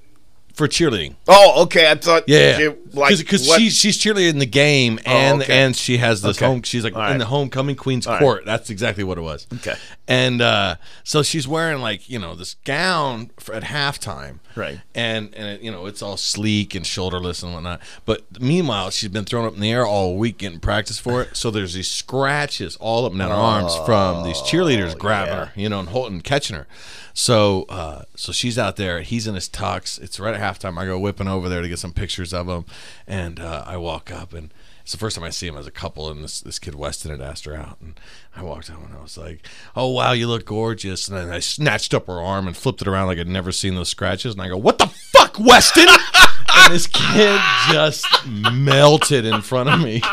[0.55, 1.91] for cheerleading, oh, okay.
[1.91, 5.53] I thought yeah, like because she's she's cheerleading in the game, and okay.
[5.65, 6.47] and she has this Okay.
[6.47, 6.63] home.
[6.63, 8.21] She's like All in the homecoming queen's All right.
[8.21, 8.45] court.
[8.45, 9.47] That's exactly what it was.
[9.55, 9.75] Okay.
[10.07, 14.81] and uh, so she's wearing like you know this gown for, at halftime, Right.
[14.95, 17.81] And and it, you know it's all sleek and shoulderless and whatnot.
[18.05, 21.37] But meanwhile, she's been thrown up in the air all week getting practice for it.
[21.37, 25.37] So there's these scratches all up and down her arms from these cheerleaders grabbing Oh,
[25.37, 25.45] yeah.
[25.47, 26.67] her, you know, and holding, catching her.
[27.15, 29.01] So uh, so she's out there.
[29.03, 30.01] He's in his tux.
[30.01, 30.79] It's right at halftime.
[30.79, 32.65] I go whipping over there to get some pictures of them,
[33.07, 34.53] and uh, I walk up and.
[34.83, 37.13] It's the first time I see him as a couple, and this this kid Weston
[37.13, 38.01] had asked her out, and
[38.35, 41.39] I walked up and I was like, "Oh wow, you look gorgeous!" And then I
[41.39, 44.43] snatched up her arm and flipped it around like I'd never seen those scratches, and
[44.43, 45.87] I go, "What the fuck, Weston?"
[46.57, 50.01] and this kid just melted in front of me.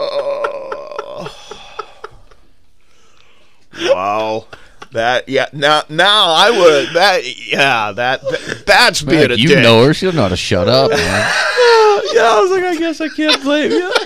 [0.00, 1.34] oh.
[3.82, 4.46] wow.
[4.94, 5.46] That yeah.
[5.52, 9.62] Now now I would that yeah that, that that's being Man, a you dick.
[9.62, 9.92] know her.
[9.92, 10.98] She doesn't know how to shut up, man.
[11.00, 13.92] yeah, I was like, I guess I can't blame you.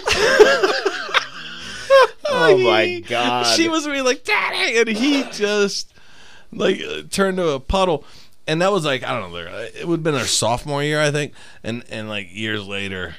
[2.31, 3.45] Oh my god.
[3.57, 5.93] she was really like, "Daddy," and he just
[6.53, 8.05] like uh, turned to a puddle.
[8.47, 9.39] And that was like I don't know.
[9.39, 11.33] It would have been their sophomore year, I think.
[11.65, 13.17] And and like years later,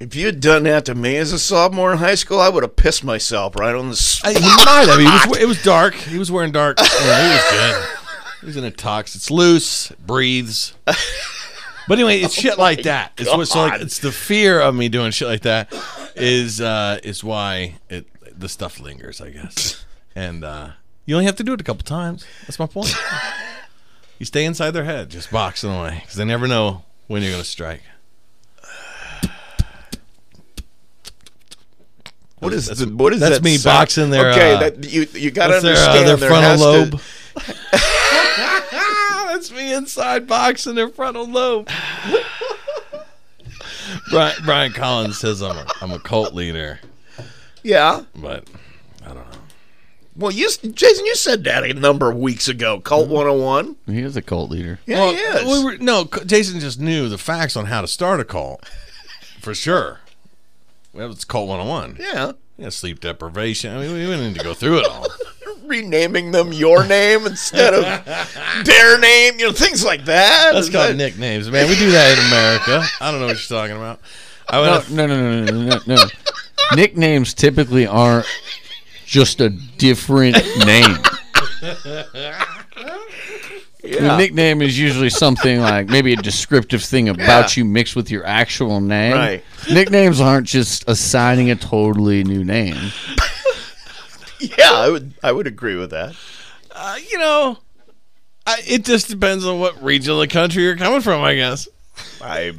[0.00, 2.62] If you had done that to me as a sophomore in high school, I would
[2.62, 3.92] have pissed myself right on the
[4.24, 4.32] I, spot.
[4.34, 4.98] he might have.
[4.98, 5.38] He was.
[5.38, 5.94] It was dark.
[5.94, 6.78] He was wearing dark.
[7.04, 7.98] Yeah, he was good.
[8.40, 9.14] He was in a tux.
[9.14, 9.90] It's loose.
[9.90, 10.74] It breathes.
[10.86, 13.12] But anyway, it's shit like that.
[13.18, 15.72] It's what, so like it's the fear of me doing shit like that.
[16.16, 18.06] is uh, is why it
[18.38, 19.84] the stuff lingers, I guess.
[20.14, 20.70] And uh,
[21.06, 22.26] you only have to do it a couple times.
[22.42, 22.94] That's my point.
[24.18, 27.42] you stay inside their head, just boxing away, because they never know when you're going
[27.42, 27.82] to strike.
[32.44, 33.78] What is the, what is that's that me sound?
[33.80, 36.28] boxing their, Okay, uh, that you you got to That's their, uh, understand their there
[36.28, 36.90] frontal has lobe.
[36.90, 37.00] To,
[39.34, 41.68] That's me inside boxing their frontal lobe.
[44.10, 46.80] Brian, Brian Collins says I'm a, I'm a cult leader,
[47.62, 48.02] yeah.
[48.14, 48.44] but
[49.02, 49.38] I don't know.
[50.16, 52.80] Well, you Jason, you said that a number of weeks ago.
[52.80, 53.76] Cult 101.
[53.86, 54.78] He is a cult leader.
[54.86, 55.44] Yeah, Well, he is.
[55.44, 58.64] we were, no, Jason just knew the facts on how to start a cult,
[59.40, 60.00] for sure.
[60.94, 61.96] That was Cult 101.
[62.00, 62.32] yeah.
[62.56, 63.74] Yeah, sleep deprivation.
[63.74, 65.06] I mean, we didn't need to go through it all.
[65.66, 67.82] Renaming them your name instead of
[68.64, 70.50] their name, you know, things like that.
[70.54, 71.68] Let's Is call that- nicknames, man.
[71.68, 72.86] We do that in America.
[73.00, 73.98] I don't know what you're talking about.
[74.48, 76.04] I would No, no, no, no, no, no, no.
[76.76, 78.26] Nicknames typically aren't
[79.04, 80.96] just a different name.
[83.86, 84.14] Yeah.
[84.14, 87.60] A nickname is usually something like maybe a descriptive thing about Yeah.
[87.60, 89.12] you mixed with your actual name.
[89.12, 89.44] Right.
[89.70, 92.76] Nicknames aren't just assigning a totally new name.
[94.40, 96.14] yeah, I would I would agree with that.
[96.74, 97.58] Uh, you know,
[98.46, 101.68] I, it just depends on what region of the country you're coming from, I guess.
[102.20, 102.52] I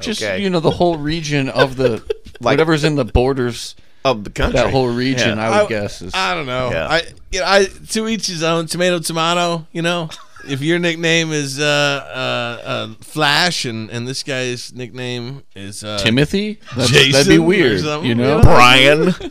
[0.00, 0.42] Just okay.
[0.42, 2.02] you know, the whole region of the
[2.40, 3.74] Like- whatever's in the borders.
[4.04, 4.60] of the country.
[4.60, 5.46] That whole region, Yeah.
[5.48, 6.70] I would I- guess, is I don't know.
[6.70, 6.86] Yeah.
[6.86, 8.66] I you know, I to each his own.
[8.66, 9.66] Tomato, tomato.
[9.72, 10.08] You know,
[10.48, 15.98] if your nickname is uh, uh, uh, Flash and and this guy's nickname is uh,
[15.98, 16.58] Timothy.
[16.76, 18.02] That's, Jason that'd be weird, you know.
[18.02, 18.40] you know?
[18.42, 19.14] Brian.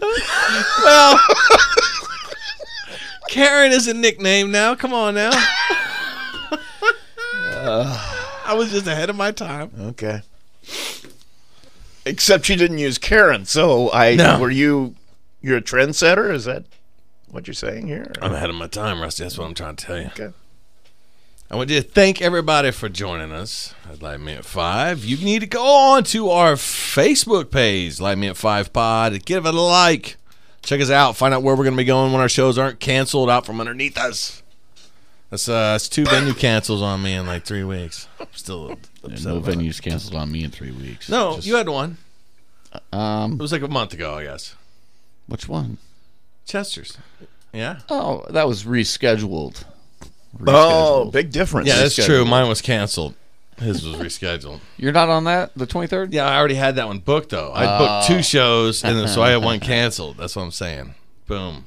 [0.83, 1.19] Well,
[3.29, 4.75] Karen is a nickname now.
[4.75, 5.31] Come on now.
[8.47, 9.71] I was just ahead of my time.
[9.79, 10.21] Okay.
[12.05, 14.39] Except you didn't use Karen, so I No.
[14.39, 14.95] were you
[15.41, 16.31] you're a trendsetter?
[16.31, 16.65] Is that
[17.29, 18.11] what you're saying here?
[18.21, 19.23] I'm ahead of my time, Rusty.
[19.23, 20.07] That's what I'm trying to tell you.
[20.07, 20.29] Okay.
[21.49, 25.05] I want to thank everybody for joining us at Light Me at Five.
[25.05, 29.23] You need to go on to our Facebook page, Light Me at Five Pod.
[29.25, 30.17] Give it a like.
[30.63, 31.15] Check us out.
[31.15, 33.59] Find out where we're going to be going when our shows aren't canceled out from
[33.61, 34.41] underneath us.
[35.29, 38.07] That's uh, that's two venue cancels on me in like three weeks.
[38.19, 38.69] I'm still
[39.07, 39.59] Yeah, no about it.
[39.59, 41.09] venues canceled on me in three weeks.
[41.09, 41.97] No, Just- you had one.
[42.91, 44.55] um, It was like a month ago, I guess.
[45.27, 45.77] which one?
[46.47, 46.97] Chester's.
[47.53, 47.79] Yeah.
[47.89, 49.63] Oh, that was rescheduled.
[50.47, 51.67] Oh, big difference.
[51.67, 52.25] Yeah, that's true.
[52.25, 53.13] Mine was canceled.
[53.57, 54.59] His was rescheduled.
[54.77, 56.09] You're not on that the 23rd.
[56.11, 57.51] Yeah, I already had that one booked though.
[57.53, 57.77] I Oh.
[57.79, 60.17] booked two shows, and then, so I had one canceled.
[60.17, 60.93] That's what I'm saying.
[61.27, 61.65] Boom.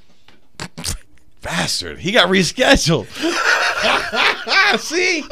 [1.43, 2.01] Bastard.
[2.01, 3.07] He got rescheduled.
[4.81, 5.25] See?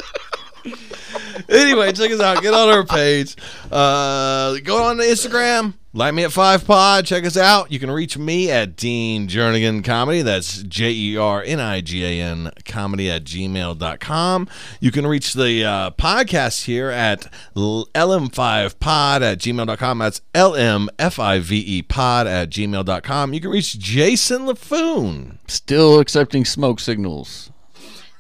[1.49, 2.43] anyway, check us out.
[2.43, 3.37] Get on our page.
[3.71, 5.75] Uh, go on to Instagram.
[5.97, 7.07] Light me at five pod.
[7.07, 7.73] Check us out.
[7.73, 10.21] You can reach me at Dean Jernigan Comedy.
[10.21, 14.47] That's J E R N I G A N comedy at gmail.com.
[14.79, 19.99] You can reach the uh, podcast here at lm5pod at gmail.com.
[19.99, 23.33] That's L-M-F-I-V-E pod at gmail.com.
[23.33, 25.39] You can reach Jason LaFoon.
[25.49, 27.51] Still accepting smoke signals.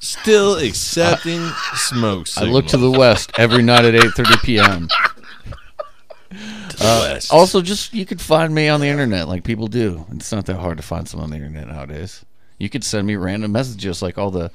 [0.00, 2.38] Still accepting smoke signals.
[2.38, 4.88] I look to the west every night at 8:30 p.m.
[6.80, 7.32] west.
[7.32, 10.04] Also, just you could find me on the internet like people do.
[10.12, 12.24] It's not that hard to find someone on the internet nowadays.
[12.58, 14.50] You could send me random messages like all the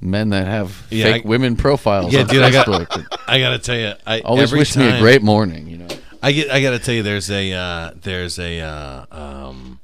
[0.00, 3.06] men that have Yeah, fake I- women profiles Yeah, on dude, I got- Facebook.
[3.28, 5.66] I gotta tell you, I Always every wish me a great morning.
[5.68, 5.88] You know.
[6.22, 6.50] I get.
[6.50, 7.52] I gotta tell you, there's a.
[7.52, 8.60] Uh, there's a.
[8.60, 9.80] Uh, um,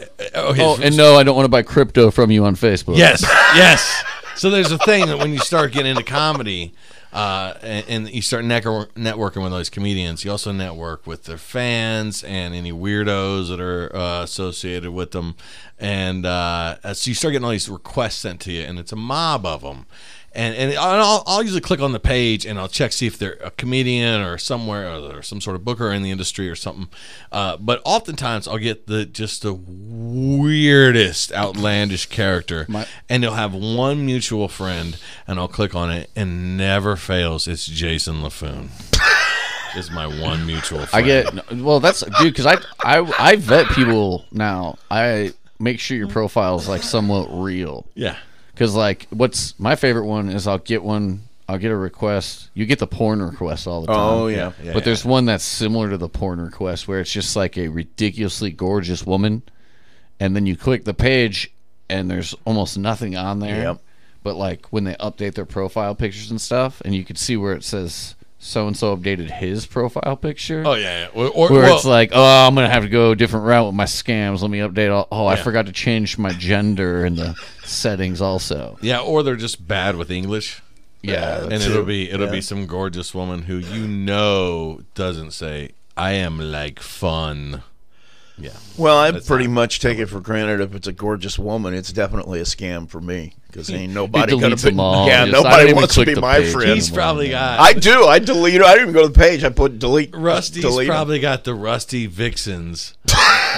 [0.00, 0.04] uh,
[0.50, 2.96] okay, Oh, and no, I don't want to buy crypto from you on Facebook.
[2.96, 3.22] Yes,
[3.54, 4.04] yes.
[4.36, 6.74] So there's a thing that when you start getting into comedy,
[7.12, 12.24] uh, and, and you start networking with those comedians, you also network with their fans
[12.24, 15.34] and any weirdos that are uh, associated with them,
[15.78, 18.96] and uh, so you start getting all these requests sent to you, and it's a
[18.96, 19.86] mob of them.
[20.34, 23.38] And, and I'll, I'll usually click on the page and I'll check see if they're
[23.42, 26.88] a comedian or somewhere or, some sort of booker in the industry or something.
[27.30, 33.54] Uh, but oftentimes I'll get the just the weirdest outlandish character, My- and they'll have
[33.54, 37.46] one mutual friend, and I'll click on it, and never fails.
[37.46, 38.70] It's Jason LaFoon.
[39.76, 40.90] is my one mutual friend.
[40.92, 41.80] I get well.
[41.80, 44.76] That's dude because I, I I vet people now.
[44.90, 47.86] I make sure your profile is like somewhat real.
[47.94, 48.16] yeah.
[48.54, 51.22] Because like, what's my favorite one is I'll get one.
[51.48, 52.50] I'll get a request.
[52.54, 54.18] You get the porn request all the oh, time.
[54.18, 54.72] Oh yeah, yeah.
[54.72, 58.50] but there's one that's similar to the porn request where it's just like a ridiculously
[58.50, 59.42] gorgeous woman,
[60.20, 61.52] and then you click the page
[61.88, 63.62] and there's almost nothing on there.
[63.62, 63.80] Yep.
[64.22, 67.54] But like when they update their profile pictures and stuff, and you can see where
[67.54, 70.64] it says so and so updated his profile picture.
[70.66, 71.08] Oh yeah, yeah.
[71.14, 73.66] Or, or- Where well, it's like, oh, I'm gonna have to go a different route
[73.66, 74.42] with my scams.
[74.42, 74.92] Let me update.
[74.92, 75.42] All, oh, I Yeah.
[75.44, 78.78] forgot to change my gender in the settings also.
[78.82, 80.60] yeah, or they're just bad with English.
[81.02, 85.70] Yeah, uh, and it'll be it'll be some gorgeous woman who you know doesn't say
[85.96, 87.62] I am like fun.
[88.38, 88.50] Yeah.
[88.76, 91.74] Well, I That's pretty not- much take it for granted if it's a gorgeous woman,
[91.74, 94.62] it's definitely a scam for me because ain't nobody deletes gonna be.
[94.62, 95.06] them all.
[95.06, 96.52] Yeah, Just- I don't nobody even wants to click be the my page.
[96.52, 96.70] friend.
[96.70, 98.04] He's probably got I do.
[98.06, 98.62] I delete.
[98.62, 99.44] I didn't even go to the page.
[99.44, 100.14] I put delete.
[100.16, 100.92] Rusty's delete 'em.
[100.94, 102.94] probably got the rusty vixens.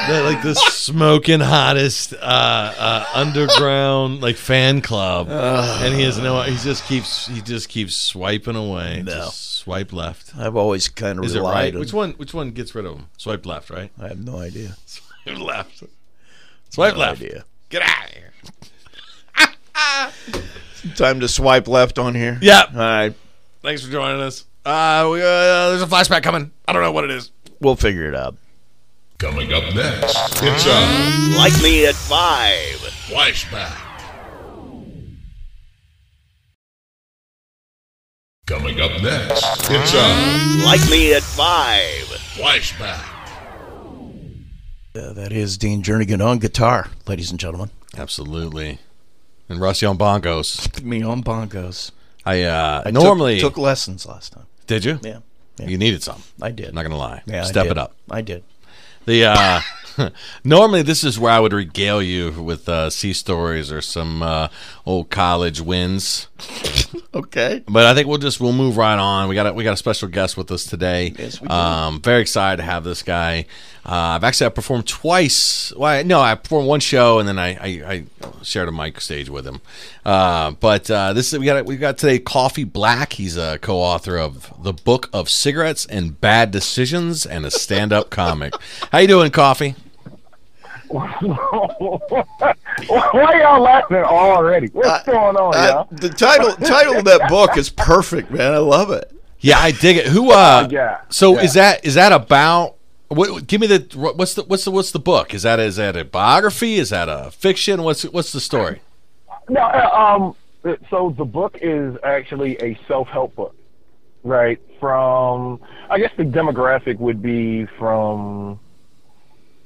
[0.09, 6.43] They're like the smoking hottest uh, uh, underground like fan club, and he has no.
[6.43, 9.03] He just keeps he just keeps swiping away.
[9.05, 9.13] No.
[9.13, 10.37] Just swipe left.
[10.37, 11.75] I've always kind of Is it relied right?
[11.75, 11.81] on.
[11.81, 12.13] Which one?
[12.13, 13.07] Which one gets rid of him?
[13.17, 13.91] Swipe left, right?
[13.99, 14.77] I have no idea.
[14.87, 15.83] Swipe left.
[16.71, 17.23] Swipe No left.
[17.23, 17.45] idea.
[17.71, 18.33] Get out of here.
[20.97, 22.39] Time to swipe left on here.
[22.43, 22.65] Yeah.
[22.73, 23.15] All right.
[23.63, 24.45] Thanks for joining us.
[24.67, 26.51] Uh, we, uh, there's a flashback coming.
[26.69, 27.31] I don't know what it is.
[27.61, 28.37] We'll figure it out.
[29.19, 32.77] Coming up next, it's a Light me at five.
[33.09, 33.81] flashback.
[38.47, 41.81] Coming up next, it's a Light me at five.
[42.37, 43.05] flashback.
[44.97, 47.71] Uh, that is Dean Jernigan on guitar, ladies and gentlemen.
[47.97, 48.79] Absolutely.
[49.49, 50.83] And Rusty on bongos.
[50.83, 51.91] Me on bongos.
[52.25, 54.47] I uh I normally took, took lessons last time.
[54.67, 54.99] did you?
[55.03, 55.19] Yeah,
[55.59, 55.67] yeah.
[55.67, 56.23] You needed some.
[56.41, 56.69] I did.
[56.69, 57.23] I'm not gonna lie.
[57.27, 57.73] Yeah, I Step did.
[57.73, 57.95] it up.
[58.11, 58.43] I did.
[59.07, 59.61] The uh
[60.45, 64.49] normally this is where I would regale you with uh sea stories or some uh
[64.87, 66.29] old college wins.
[67.13, 67.63] Okay.
[67.69, 69.29] But I think we'll just we'll move right on.
[69.29, 71.13] We got a, we got a special guest with us today.
[71.17, 71.55] Yes, we do.
[71.55, 73.47] Um, very excited to have this guy.
[73.87, 75.73] Uh, I've actually I performed twice.
[75.77, 78.05] Well, I- no, I performed one show and then I, I, I
[78.43, 79.61] shared a mic stage with him.
[80.05, 83.13] Uh, but uh, this is we got we got today Coffee Black.
[83.13, 88.55] He's a co-author of the book of cigarettes and bad decisions and a stand-up comic.
[88.91, 89.77] How you doing, Coffee?
[92.89, 94.69] Why y'all laughing already?
[94.69, 95.89] What's going on, Uh, y'all?
[95.91, 98.53] the title title of that book is perfect, man.
[98.53, 99.11] I love it.
[99.41, 100.07] Yeah, I dig it.
[100.07, 100.31] Who?
[100.33, 101.43] Uh, Yeah, So yeah.
[101.43, 102.77] is that is that about?
[103.09, 105.35] What, give me the what's the what's the what's the book?
[105.35, 106.77] Is that is that a biography?
[106.77, 107.83] Is that a fiction?
[107.83, 108.81] What's what's the story?
[109.49, 110.35] No, uh,
[110.65, 113.55] um, so the book is actually a self-help book,
[114.25, 114.59] right?
[114.81, 115.61] From,
[115.91, 118.59] I guess the demographic would be from,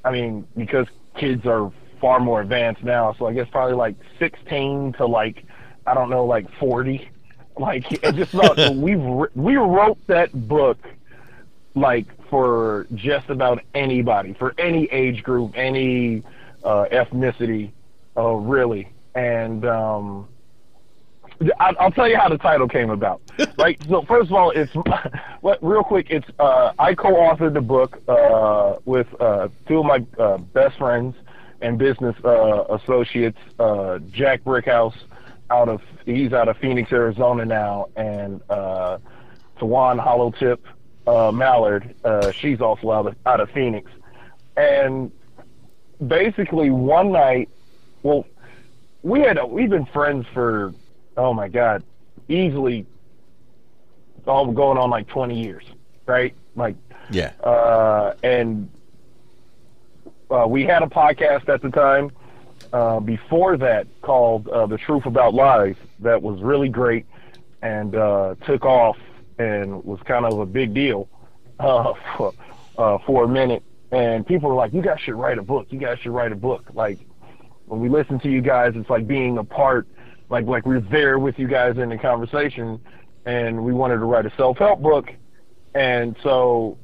[0.04, 4.94] I mean, because kids are far more advanced now, so I guess probably like 16
[4.94, 5.44] to like,
[5.86, 7.10] I don't know, like 40.
[7.60, 8.32] Like, it just
[8.76, 10.78] we we wrote that book
[11.74, 16.22] like for just about anybody, for any age group, any
[16.62, 17.72] uh, ethnicity,
[18.16, 18.92] uh, really.
[19.16, 20.28] And um,
[21.58, 23.20] I, I'll tell you how the title came about.
[23.58, 23.80] right.
[23.88, 24.72] So first of all, it's
[25.40, 26.08] what real quick.
[26.10, 31.14] It's uh, I co-authored the book uh, with uh, two of my uh, best friends
[31.60, 34.94] and business uh, associates, uh, Jack Brickhouse,
[35.50, 38.98] out of he's out of Phoenix, Arizona now, and uh,
[39.58, 40.58] Tawan Hollowtip
[41.06, 41.94] uh, Mallard.
[42.04, 43.90] Uh, she's also out of out of Phoenix,
[44.56, 45.10] and
[46.06, 47.48] basically one night,
[48.02, 48.26] well,
[49.02, 50.72] we had we've been friends for
[51.16, 51.82] oh my god,
[52.28, 52.86] easily
[54.26, 55.64] all going on like twenty years,
[56.06, 56.34] right?
[56.56, 56.76] Like
[57.10, 57.32] Yeah.
[57.42, 58.68] uh, and
[60.30, 62.10] uh, we had a podcast at the time
[62.72, 67.06] uh, before that called uh, "The Truth About Lies" that was really great
[67.62, 68.96] and uh, took off
[69.38, 71.08] and was kind of a big deal
[71.60, 72.32] uh, for,
[72.76, 73.62] uh, for a minute.
[73.90, 75.68] And people were like, "You guys should write a book.
[75.70, 76.98] You guys should write a book." Like
[77.66, 79.88] when we listen to you guys, it's like being a part,
[80.28, 82.80] like like we're there with you guys in the conversation.
[83.24, 85.10] And we wanted to write a self-help book,
[85.74, 86.78] and so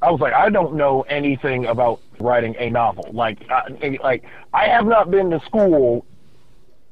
[0.00, 3.10] I was like, I don't know anything about writing a novel.
[3.12, 6.06] Like, I, like I have not been to school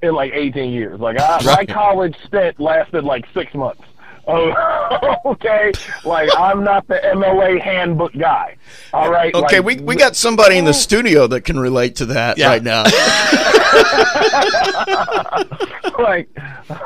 [0.03, 0.99] in like 18 years.
[1.01, 3.83] Like, I, my college stint lasted like six months.
[4.29, 5.71] Oh, okay.
[6.05, 8.57] Like, I'm not the MLA handbook guy.
[8.93, 9.33] All right.
[9.33, 12.49] Okay, Like, we, we got somebody in the studio that can relate to that Yeah.
[12.49, 12.83] right now.
[15.99, 16.29] like,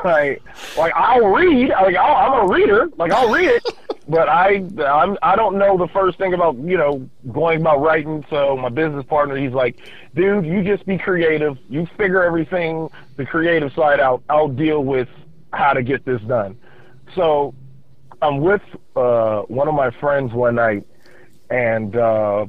[0.05, 0.41] like,
[0.77, 1.69] like I'll read.
[1.69, 2.89] Like I'll, I'm a reader.
[2.97, 3.63] Like I'll read it,
[4.11, 8.25] but I, I'm, I don't know the first thing about you know going about writing.
[8.29, 9.77] So my business partner, he's like,
[10.13, 11.57] dude, you just be creative.
[11.69, 14.21] You figure everything, the creative side out.
[14.29, 15.07] I'll deal with
[15.53, 16.57] how to get this done.
[17.15, 17.55] So
[18.21, 18.61] I'm with
[18.95, 20.85] uh, one of my friends one night,
[21.49, 22.45] and uh,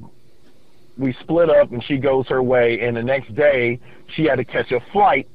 [0.98, 2.80] we split up, and she goes her way.
[2.80, 3.78] And the next day,
[4.14, 5.28] she had to catch a flight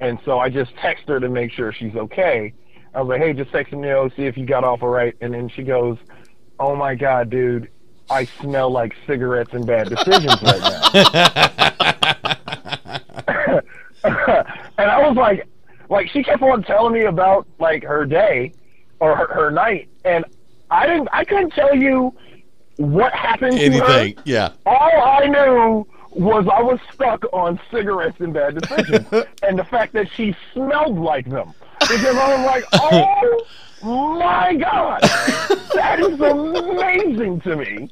[0.00, 2.52] and so I just text her to make sure she's okay.
[2.94, 5.14] I was like, hey, just texting you, see if you got off all right.
[5.20, 5.98] And then she goes,
[6.58, 7.70] oh my god, dude,
[8.10, 10.90] I smell like cigarettes and bad decisions right now.
[14.78, 15.46] and I was like,
[15.88, 18.52] like she kept on telling me about like her day
[19.00, 20.24] or her, her night, and
[20.70, 22.14] I didn't, I couldn't tell you
[22.76, 24.18] what happened to her Anything.
[24.24, 24.52] Yeah.
[24.66, 29.06] all I knew was I was stuck on cigarettes and bad decisions,
[29.42, 31.52] and the fact that she smelled like them.
[31.80, 32.64] Because I was like,
[33.82, 35.00] oh my god,
[35.74, 37.88] that is amazing to me.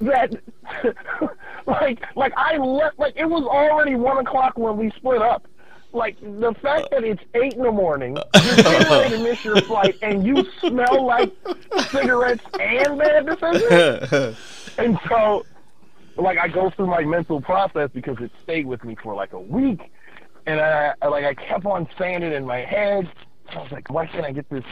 [0.00, 0.34] That,
[1.66, 5.46] like, like I left, like it was already one o'clock when we split up.
[5.94, 9.96] Like the fact that it's eight in the morning, you're ready to miss your flight,
[10.00, 11.30] and you smell like
[11.90, 14.36] cigarettes and bad decisions.
[14.78, 15.44] And so,
[16.16, 19.40] like, I go through my mental process because it stayed with me for like a
[19.40, 19.92] week,
[20.46, 23.10] and I, I like I kept on saying it in my head.
[23.50, 24.64] I was like, why can't I get this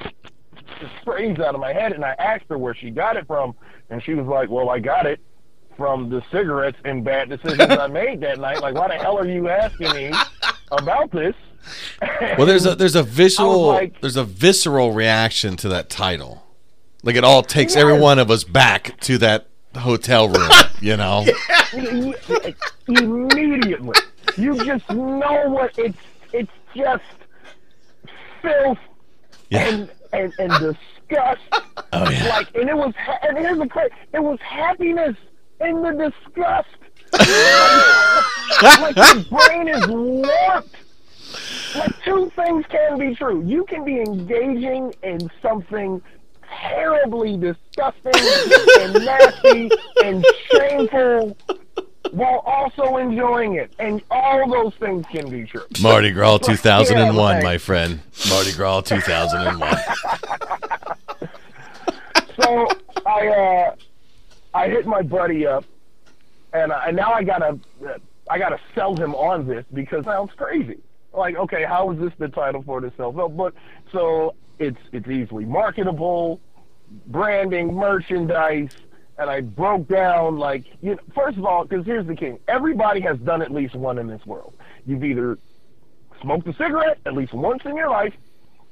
[0.80, 1.92] this phrase out of my head?
[1.92, 3.54] And I asked her where she got it from,
[3.90, 5.20] and she was like, well, I got it
[5.76, 8.60] from the cigarettes and bad decisions I made that night.
[8.60, 10.12] Like, why the hell are you asking me
[10.72, 11.34] about this?
[12.36, 16.46] Well, there's a there's a visual like- there's a visceral reaction to that title.
[17.02, 17.82] Like it all takes Yes.
[17.82, 20.50] every one of us back to that hotel room.
[20.80, 21.24] You know.
[22.88, 23.94] immediately.
[24.36, 25.98] You just know what it's.
[26.32, 27.02] It's just
[28.42, 28.78] filth
[29.50, 29.66] Yeah.
[29.68, 31.40] and and and disgust.
[31.92, 32.28] Oh yeah.
[32.28, 32.94] Like, and it was.
[32.96, 33.92] ha- And here's the crazy.
[34.14, 35.16] It was happiness
[35.60, 36.68] in the disgust.
[38.80, 40.76] like your brain is warped.
[41.76, 43.42] Like two things can be true.
[43.44, 46.00] You can be engaging in something
[46.48, 48.12] terribly disgusting
[48.80, 49.70] and nasty
[50.04, 51.36] and shameful
[52.12, 53.72] while also enjoying it.
[53.78, 55.64] And all those things can be true.
[55.80, 58.00] Mardi Gras 2001, Yeah, my friend.
[58.28, 59.76] Mardi Gras 2001.
[62.40, 62.68] so
[63.06, 63.74] I uh,
[64.54, 65.64] I hit my buddy up,
[66.52, 67.58] and, I, and now I gotta
[68.28, 70.78] I gotta sell him on this because it sounds crazy.
[71.12, 73.54] Like, okay, how is this the title for the self help book?
[73.92, 76.40] So it's it's easily marketable,
[77.08, 78.70] branding, merchandise,
[79.20, 83.00] and I broke down like you know, first of all, because here's the king: everybody
[83.02, 84.54] has done at least one in this world.
[84.86, 85.38] You've either
[86.22, 88.14] smoked a cigarette at least once in your life,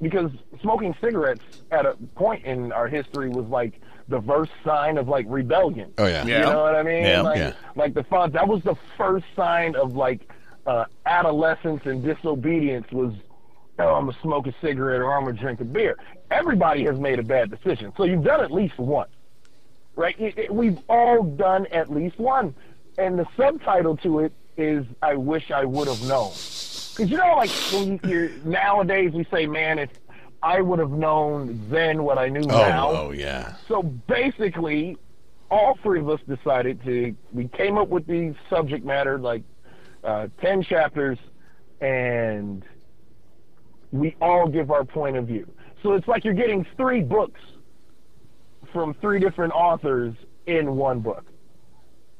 [0.01, 0.31] because
[0.63, 5.27] smoking cigarettes at a point in our history was like the first sign of like
[5.29, 5.93] rebellion.
[5.99, 6.25] Oh yeah.
[6.25, 6.39] Yeah.
[6.39, 7.05] You know what I mean?
[7.05, 7.21] Yeah.
[7.21, 7.53] Like, Yeah.
[7.77, 8.33] like the font.
[8.33, 10.31] That was the first sign of like
[10.67, 12.91] uh, adolescence and disobedience.
[12.91, 13.13] Was
[13.79, 15.99] oh, I'm gonna smoke a cigarette or I'm gonna drink a beer.
[16.31, 19.09] Everybody has made a bad decision, so you've done at least one,
[19.99, 20.51] right?
[20.51, 22.55] We've all done at least one,
[22.97, 27.35] and the subtitle to it is "I wish I would have known." Because you know,
[27.37, 29.91] like when you, you're nowadays, we say, "Man, if
[30.43, 33.57] I would have known then what I knew Oh, now." oh yeah.
[33.67, 34.97] So basically,
[35.51, 37.15] all three of us decided to.
[37.33, 39.43] We came up with the subject matter, like
[40.05, 41.19] uh, ten chapters,
[41.81, 42.65] and
[43.91, 45.49] we all give our point of view.
[45.83, 47.41] So it's like you're getting three books
[48.73, 50.15] from three different authors
[50.47, 51.25] in one book,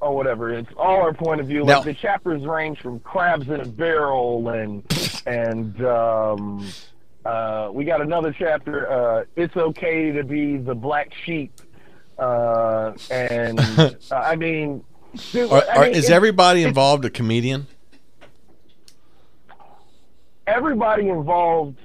[0.01, 0.53] or whatever.
[0.53, 1.65] It's all our point of view.
[1.65, 4.83] Now- like the chapters range from crabs in a barrel and
[5.27, 5.85] and.
[5.85, 6.67] Um,
[7.25, 8.91] uh, we got another chapter.
[8.91, 11.61] Uh, it's okay to be the black sheep,
[12.19, 14.83] uh, and uh, I mean,
[15.33, 17.67] dude, Are, I mean, is everybody involved a comedian?
[20.49, 21.79] everybody involved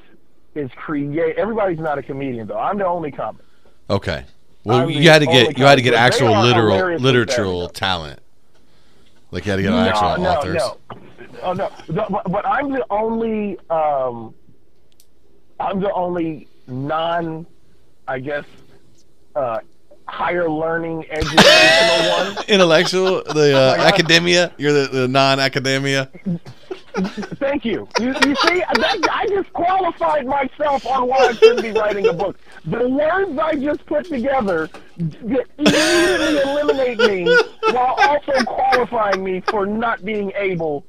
[0.55, 1.35] is create.
[1.37, 2.59] Everybody's not a comedian though.
[2.59, 3.43] I'm the only comic.
[3.89, 4.25] Okay.
[4.63, 6.41] Well, I'm you the had to get you had to get comic, but they actual
[6.41, 8.19] literal literal talent.
[9.31, 10.55] Like you had to get actual no, authors.
[10.55, 10.77] no,
[11.41, 11.69] oh no.
[11.89, 13.59] But, but I'm the only.
[13.69, 14.33] Um,
[15.59, 17.45] I'm the only non,
[18.07, 18.45] I guess,
[19.35, 19.59] uh,
[20.07, 22.45] higher learning educational one.
[22.47, 24.53] Intellectual, the uh, academia.
[24.57, 26.09] You're the, the non-academia.
[26.95, 27.87] Thank you.
[27.99, 32.13] You, you see, that, I just qualified myself on why I shouldn't be writing a
[32.13, 32.37] book.
[32.65, 37.37] The words I just put together immediately eliminate me
[37.71, 40.85] while also qualifying me for not being able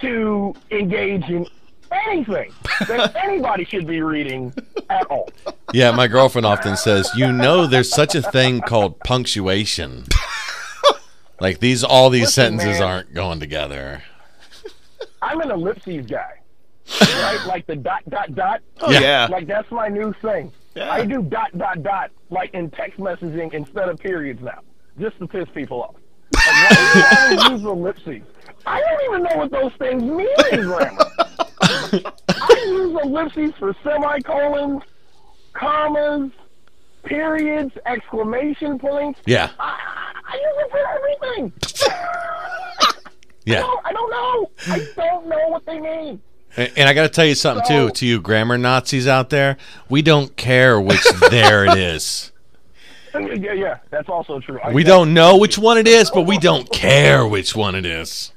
[0.00, 1.46] to engage in
[1.90, 2.52] anything
[2.88, 4.52] that anybody should be reading
[4.90, 5.28] at all.
[5.72, 10.04] Yeah, my girlfriend often says, "You know, there's such a thing called punctuation.
[11.38, 12.88] Like these, all these Listen, sentences man.
[12.88, 14.02] aren't going together."
[15.22, 16.40] I'm an ellipses guy,
[17.00, 17.44] right?
[17.46, 18.60] Like the dot, dot, dot.
[18.80, 19.00] Oh, Yeah.
[19.00, 19.26] yeah.
[19.30, 20.52] Like that's my new thing.
[20.74, 20.90] Yeah.
[20.92, 24.60] I do dot dot dot like in text messaging instead of periods now,
[25.00, 25.94] just to piss people off.
[26.34, 28.22] Like, why do you always use ellipses?
[28.66, 31.06] I don't even know what those things mean in grammar.
[31.18, 34.82] I use ellipses for semicolons
[35.54, 36.30] commas,
[37.04, 39.20] periods, exclamation points.
[39.24, 39.78] Yeah, I,
[40.28, 40.84] I use it for
[41.38, 41.52] everything.
[43.46, 43.60] Yeah.
[43.60, 44.50] No, I don't know.
[44.68, 46.20] I don't know what they mean.
[46.58, 49.30] And, and I got to tell you something So- too, to you grammar Nazis out
[49.30, 49.56] there.
[49.88, 52.32] We don't care which there it is.
[53.14, 54.60] Yeah, yeah, that's also true.
[54.62, 57.74] I We guess- don't know which one it is, but we don't care which one
[57.74, 58.32] it is.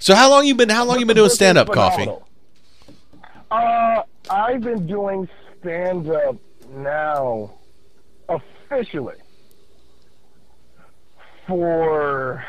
[0.00, 0.68] So how long you been?
[0.68, 2.08] How long you been doing stand up coffee?
[3.50, 5.28] Uh, I've been doing
[5.60, 6.36] stand up
[6.74, 7.52] now
[8.28, 9.14] officially
[11.46, 12.44] for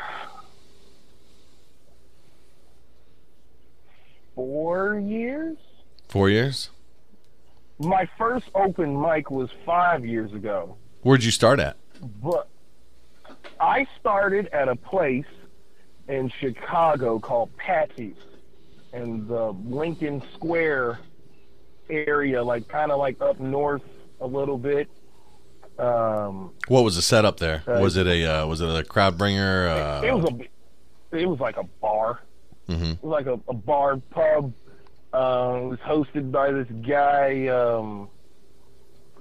[4.34, 5.56] four years.
[6.08, 6.70] Four years.
[7.78, 10.76] My first open mic was five years ago.
[11.02, 11.76] Where'd you start at?
[12.22, 12.48] but
[13.60, 15.24] I started at a place
[16.08, 18.16] in Chicago called Patsy's
[18.92, 20.98] in the Lincoln Square
[21.88, 23.82] area, like kind of like up north
[24.20, 24.88] a little bit.
[25.78, 27.62] Um, What was the setup there?
[27.66, 29.68] Uh, was it a uh, was it a crowd bringer?
[29.68, 32.20] Uh, it was a, it was like a bar.
[32.68, 32.92] Mhm.
[32.92, 34.52] It was like a, a bar pub.
[35.12, 38.08] Uh, it was hosted by this guy, um,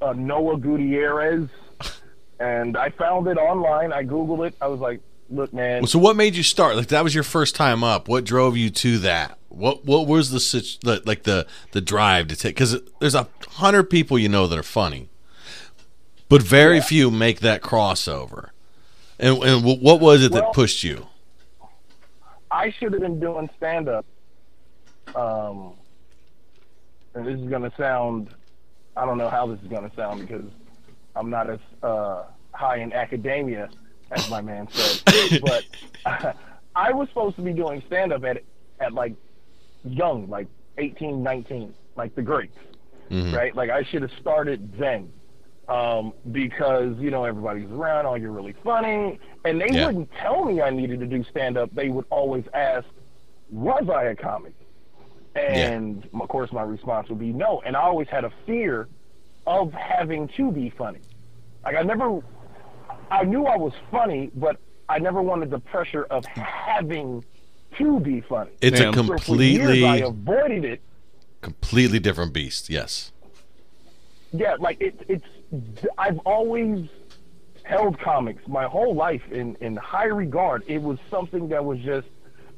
[0.02, 1.50] uh, Noah Gutierrez,
[2.40, 3.94] and I found it online.
[3.94, 4.56] I googled it.
[4.60, 6.76] I was like, "Look, man, so what made you start?
[6.76, 8.08] Like that was your first time up.
[8.08, 9.38] What drove you to that?
[9.50, 12.56] What what was the like the the drive to take?
[12.56, 15.10] Because there's a hundred people you know that are funny,
[16.28, 18.50] but very few make that crossover.
[19.20, 21.06] And and what was it Well- that pushed you?
[22.54, 24.06] I should have been doing stand up.
[25.16, 25.74] Um,
[27.16, 28.30] and this is going to sound,
[28.96, 30.46] I don't know how this is going to sound because
[31.16, 33.70] I'm not as uh, high in academia
[34.12, 35.42] as my man said.
[35.42, 35.66] but
[36.76, 38.44] I was supposed to be doing stand up at,
[38.80, 39.14] at like
[39.84, 40.48] young, like
[40.78, 42.58] 18, 19, like the greats,
[43.34, 43.56] right?
[43.56, 45.12] Like I should have started then.
[45.70, 49.86] Um, because you know everybody's around, oh, you're really funny, and they Yeah.
[49.86, 51.74] wouldn't tell me I needed to do stand up.
[51.74, 52.86] They would always ask,
[53.50, 54.54] "Was I a comic?"
[55.36, 57.62] And of course, my response would be no.
[57.66, 58.90] And I always had a fear
[59.48, 61.00] of having to be funny.
[61.64, 62.20] Like I never,
[63.10, 64.58] I knew I was funny, but
[64.90, 67.24] I never wanted the pressure of having
[67.78, 68.52] to be funny.
[68.62, 68.94] It's Damn.
[68.94, 70.82] a So So years, I completely avoided it.
[71.42, 72.70] completely different beast.
[72.70, 73.12] Yes.
[74.34, 75.24] Yeah, like it, it's.
[75.98, 76.88] I've always
[77.64, 80.64] held comics my whole life in in high regard.
[80.68, 82.08] It was something that was just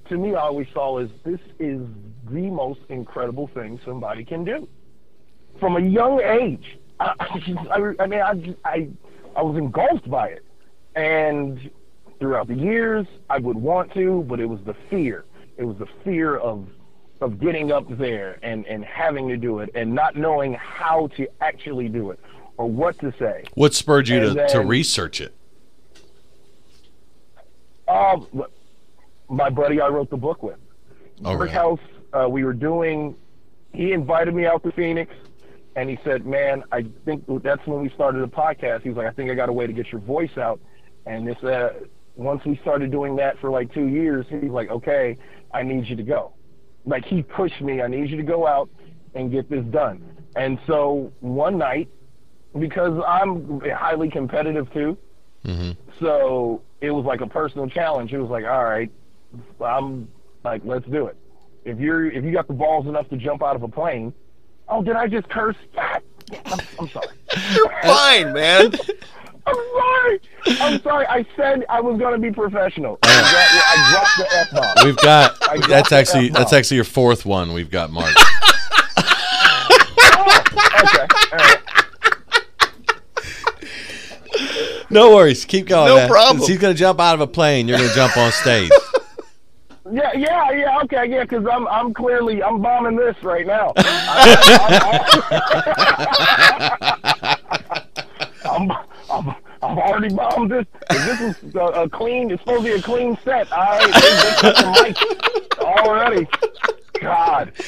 [0.10, 0.36] to me.
[0.36, 1.82] I always saw as this is
[2.30, 4.68] the most incredible thing somebody can do
[5.60, 6.78] from a young age.
[7.00, 7.14] I,
[7.72, 8.90] I, I, mean, I, I
[9.36, 10.46] I was engulfed by it,
[10.96, 11.70] and
[12.20, 15.26] throughout the years, I would want to, but it was the fear.
[15.58, 16.68] It was the fear of
[17.22, 21.28] of getting up there and and having to do it and not knowing how to
[21.42, 22.20] actually do it
[22.58, 23.44] or what to say.
[23.56, 25.34] What spurred you to, And to then- research it?
[27.88, 28.28] Um,
[29.30, 30.58] my buddy I wrote the book with,
[31.24, 31.52] Oh, Brick?
[31.52, 31.80] House.
[32.14, 33.16] Uh, we were doing.
[33.74, 35.14] He invited me out to Phoenix,
[35.76, 39.08] and he said, "Man, I think that's when we started the podcast." He was like,
[39.08, 40.60] "I think I got a way to get your voice out."
[41.06, 41.74] And this, uh,
[42.16, 45.18] once we started doing that for like two years, he was like, "Okay,
[45.54, 46.32] I need you to go."
[46.86, 47.82] Like he pushed me.
[47.82, 48.70] I need you to go out
[49.14, 50.02] and get this done.
[50.36, 51.90] And so one night,
[52.60, 54.98] because I'm highly competitive too,
[55.46, 55.72] mm-hmm.
[56.00, 58.14] so it was like a personal challenge.
[58.14, 58.92] It was like, all right,
[59.62, 60.08] I'm
[60.44, 61.18] like, let's do it.
[61.66, 64.14] If you're if you got the balls enough to jump out of a plane,
[64.70, 65.56] oh, did I just curse?
[65.76, 66.02] God,
[66.46, 67.08] I'm, I'm sorry.
[67.54, 68.74] You're fine, man.
[69.48, 70.22] I'm sorry.
[70.48, 71.06] I'm sorry.
[71.08, 72.98] I said I was going to be professional.
[73.04, 74.86] I dropped, I dropped the f bomb.
[74.86, 76.42] We've got that's actually F-bomb.
[76.42, 77.54] that's actually your fourth one.
[77.54, 78.16] We've got Mark.
[80.78, 81.08] Okay.
[81.32, 81.65] All right.
[84.90, 85.88] No worries, keep going.
[85.88, 86.10] No man.
[86.10, 86.48] problem.
[86.48, 87.68] He's gonna jump out of a plane.
[87.68, 88.72] You're gonna jump on stage.
[89.92, 90.80] Yeah, yeah, yeah.
[90.86, 91.22] Okay, yeah.
[91.22, 93.72] Because I'm I'm clearly I'm bombing this right now.
[93.78, 94.98] I,
[98.46, 98.72] am
[99.12, 100.66] I'm, I've already bombed this.
[100.90, 103.48] This is a, a clean, it's supposed to be a clean set.
[103.52, 103.92] I they
[104.42, 106.28] got the mic already.
[107.02, 107.52] God.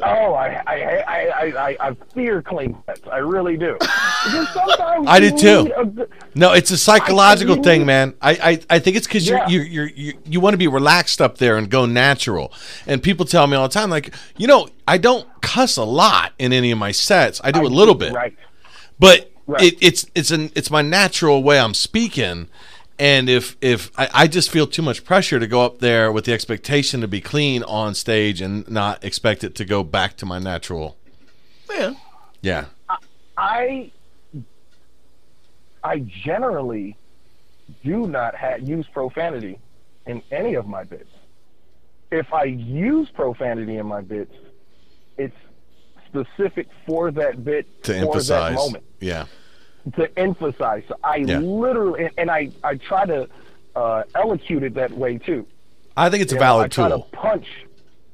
[0.00, 3.02] Oh, I I, I, I, I I fear clean sets.
[3.10, 3.76] I really do.
[3.80, 5.72] I you do too.
[5.76, 8.14] a No, it's a psychological you thing, man.
[8.20, 9.46] I, I, I think it's because Yeah.
[9.48, 12.52] you're, you're, you're, you you want to be relaxed up there and go natural.
[12.86, 16.32] And people tell me all the time, like, you know, I don't cuss a lot
[16.38, 17.40] in any of my sets.
[17.44, 18.36] I do a little bit, Right.
[18.98, 19.62] but Right.
[19.62, 22.48] it, it's it's an it's my natural way I'm speaking.
[22.98, 26.24] And if if I, I just feel too much pressure to go up there with
[26.24, 30.26] the expectation to be clean on stage and not expect it to go back to
[30.26, 30.96] my natural.
[31.70, 31.94] Yeah.
[32.42, 32.64] Yeah.
[33.36, 33.92] I
[35.84, 36.96] I generally
[37.84, 39.58] do not ha- use profanity
[40.06, 41.10] in any of my bits.
[42.10, 44.34] If I use profanity in my bits,
[45.18, 45.36] it's
[46.08, 48.54] specific for that bit To for emphasize.
[48.54, 49.26] that moment Yeah.
[49.96, 50.82] To emphasize.
[50.88, 51.38] So I Yeah.
[51.38, 53.28] literally and, and I I try to
[53.76, 55.46] uh, elocute it that way too.
[55.96, 57.08] I think it's a You know, I valid try tool.
[57.10, 57.46] to punch.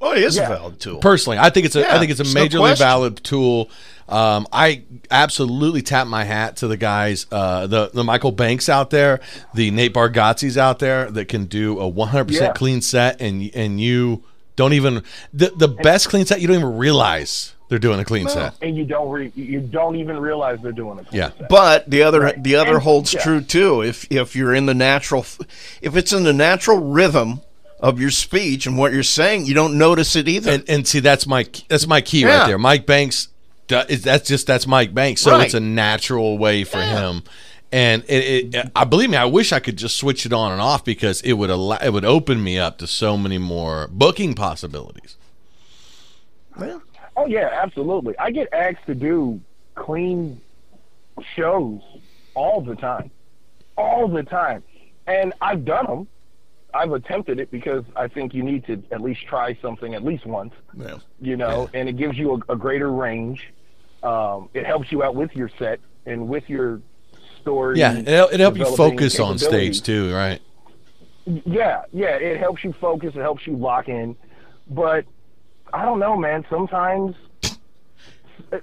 [0.00, 0.46] Well, it is Yeah.
[0.52, 0.98] a valid tool.
[0.98, 3.70] Personally, I think it's a I Yeah, think it's a there's no majorly valid tool.
[4.06, 8.90] Um, I absolutely tap my hat to the guys, uh, the the Michael Banks out
[8.90, 9.20] there,
[9.54, 12.38] the Nate Bargatze's out there that can do a 100 Yeah.
[12.40, 14.22] percent clean set, and and you
[14.56, 15.02] don't even
[15.32, 18.54] the the best clean set you don't even realize they're doing a clean set.
[18.62, 21.06] and you don't re- you don't even realize they're doing it.
[21.10, 21.30] Yeah.
[21.48, 22.40] But the other Right.
[22.40, 23.20] the other And- holds yeah.
[23.22, 23.82] true too.
[23.82, 25.26] If if you're in the natural,
[25.82, 27.40] if it's in the natural rhythm
[27.80, 30.52] of your speech and what you're saying, you don't notice it either.
[30.52, 32.38] And and see that's my that's my key Yeah.
[32.38, 32.58] right there.
[32.58, 33.26] Mike Banks,
[33.66, 35.20] that's just that's Mike Banks.
[35.22, 35.44] So Right.
[35.46, 37.22] it's a natural way for him.
[37.72, 40.60] And it, it, I believe me, I wish I could just switch it on and
[40.60, 44.34] off because it would allow, it would open me up to so many more booking
[44.34, 45.16] possibilities.
[46.56, 46.82] Well,
[47.16, 48.16] Oh yeah, absolutely.
[48.18, 49.40] I get asked to do
[49.74, 50.40] clean
[51.36, 51.80] shows
[52.34, 53.10] all the time,
[53.76, 54.62] all the time,
[55.06, 56.08] and I've done them.
[56.72, 60.26] I've attempted it because I think you need to at least try something at least
[60.26, 60.98] once, yeah.
[61.20, 63.52] you know, and it gives you a, a greater range.
[64.02, 66.80] Um, it helps you out with your set and with your
[67.40, 67.78] story.
[67.78, 70.40] Yeah, it it help you focus on stage too, right?
[71.26, 73.14] Yeah, yeah, it helps you focus.
[73.14, 74.16] It helps you lock in.
[74.68, 75.04] But
[75.74, 76.44] I don't know, man.
[76.48, 77.16] Sometimes,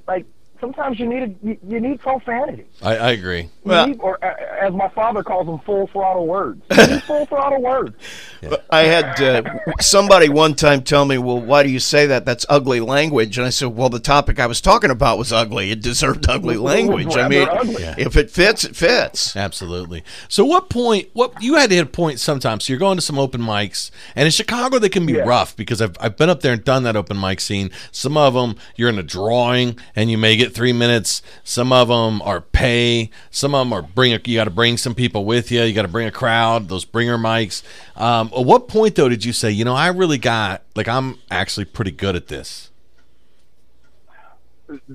[0.07, 0.25] like,
[0.61, 2.65] sometimes you need a, you, you need profanity.
[2.81, 3.41] I, I agree.
[3.41, 6.61] You Well- need, or as my father calls them, full throttle words.
[6.71, 7.95] You need full throttle words.
[8.69, 9.43] I had uh,
[9.79, 12.25] somebody one time tell me, "Well, why do you say that?
[12.25, 15.71] That's ugly language." And I said, "Well, the topic I was talking about was ugly.
[15.71, 17.15] It deserved ugly language.
[17.15, 17.47] I mean.
[17.79, 17.95] Yeah.
[17.97, 20.03] if it fits, it fits." Absolutely.
[20.27, 21.09] So, what point?
[21.13, 22.65] What you had to hit a point sometimes.
[22.65, 25.21] So you're going to some open mics, and in Chicago they can be Yeah.
[25.23, 27.69] rough because I've I've been up there and done that open mic scene.
[27.91, 31.21] Some of them you're in a drawing and you may get three minutes.
[31.43, 33.09] Some of them are pay.
[33.29, 34.13] Some of them are bring.
[34.13, 35.61] A, you got to bring some people with you.
[35.63, 36.69] You got to bring a crowd.
[36.69, 37.61] Those bringer mics.
[37.95, 41.17] Um, at what point though did you say, you know, I really got like I'm
[41.29, 42.69] actually pretty good at this?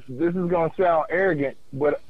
[0.09, 2.01] This is going to sound arrogant, but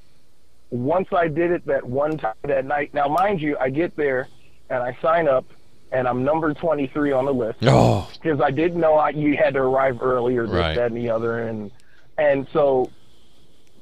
[0.71, 2.95] once I did it that one time that night.
[2.95, 4.29] Now, mind you, I get there
[4.71, 5.45] and I sign up,
[5.91, 7.59] and I'm number 23 on the list.
[7.63, 10.75] Oh, because I didn't know I, you had to arrive earlier, this, Right.
[10.77, 11.71] that, and the other, and
[12.19, 12.91] and so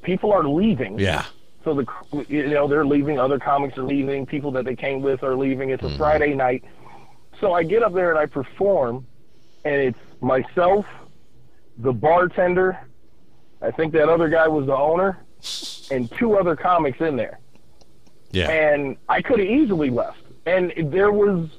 [0.01, 0.97] people are leaving.
[0.99, 1.25] yeah.
[1.63, 1.85] So the
[2.27, 3.19] you know they're leaving.
[3.19, 4.25] Other comics are leaving.
[4.27, 5.69] People that they came with are leaving.
[5.71, 5.97] It's a Mm-hmm.
[5.97, 6.63] Friday night,
[7.39, 9.05] so I get up there and I perform,
[9.63, 10.85] and it's myself,
[11.77, 12.79] the bartender.
[13.61, 15.23] I think that other guy was the owner,
[15.91, 17.39] and two other comics in there
[18.31, 18.49] Yeah.
[18.49, 20.17] and I could have easily left.
[20.45, 21.49] And there was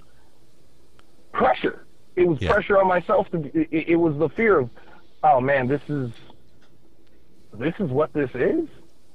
[1.33, 1.85] pressure.
[2.16, 2.53] It was Yeah.
[2.53, 3.31] pressure on myself.
[3.31, 4.70] To, it, it was the fear of,
[5.22, 6.11] oh man, this is
[7.55, 8.68] this is what this is.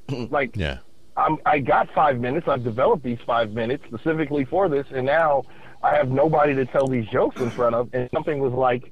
[0.07, 0.33] Mm-hmm.
[0.33, 0.77] like Yeah.
[1.17, 2.47] I'm, I got five minutes.
[2.47, 5.43] I've developed these five minutes specifically for this, and now
[5.83, 7.89] I have nobody to tell these jokes in front of.
[7.93, 8.91] And something was like,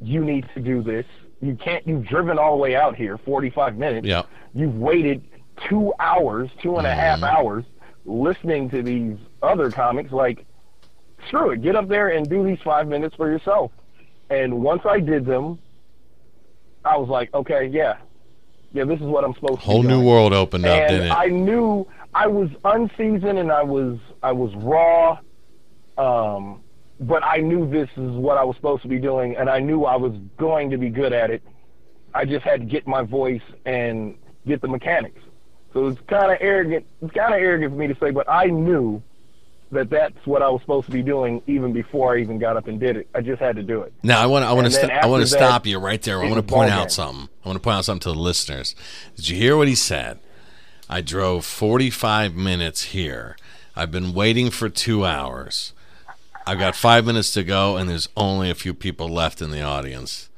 [0.00, 1.06] you need to do this.
[1.40, 1.86] You can't.
[1.86, 4.06] You've driven all the way out here, 45 minutes.
[4.06, 4.22] Yeah.
[4.54, 5.24] You've waited
[5.68, 7.36] two hours, two and a half mm-hmm.
[7.36, 7.64] hours,
[8.04, 10.12] listening to these other comics.
[10.12, 10.46] Like,
[11.28, 11.62] screw it.
[11.62, 13.72] Get up there and do these five minutes for yourself.
[14.30, 15.58] And once I did them,
[16.84, 17.96] I was like, okay, yeah,
[18.72, 19.66] yeah, this is what I'm supposed to.
[19.66, 19.72] Do.
[19.72, 21.10] Whole new world opened up, didn't it?
[21.10, 25.18] I knew I was unseasoned and I was I was raw,
[25.98, 26.62] um,
[27.00, 29.84] but I knew this is what I was supposed to be doing, and I knew
[29.84, 31.42] I was going to be good at it.
[32.14, 34.16] I just had to get my voice and
[34.46, 35.20] get the mechanics.
[35.74, 36.86] So it's kind of arrogant.
[37.02, 39.02] It's kind of arrogant for me to say, but I knew
[39.72, 42.68] that that's what I was supposed to be doing even before I even got up
[42.68, 43.08] and did it.
[43.14, 43.92] I just had to do it.
[44.02, 46.22] Now I want to I want to st- I want to stop you right there.
[46.22, 46.90] I want to point out game.
[46.90, 47.28] something.
[47.44, 48.74] I want to point out something to the listeners.
[49.16, 50.18] Did you hear what he said?
[50.88, 53.36] I drove 45 minutes here.
[53.74, 55.72] I've been waiting for 2 hours.
[56.46, 59.62] I've got 5 minutes to go and there's only a few people left in the
[59.62, 60.30] audience.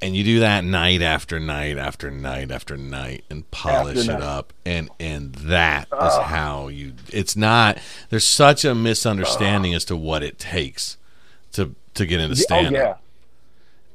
[0.00, 4.14] And you do that night after night after night after night and polish After it
[4.14, 4.22] night.
[4.22, 7.78] up and and that is how you it's not
[8.08, 10.98] there's such a misunderstanding as to what it takes
[11.52, 12.94] to to get into oh stand yeah.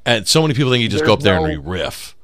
[0.06, 2.16] and so many people think you just go up there and no- re-riff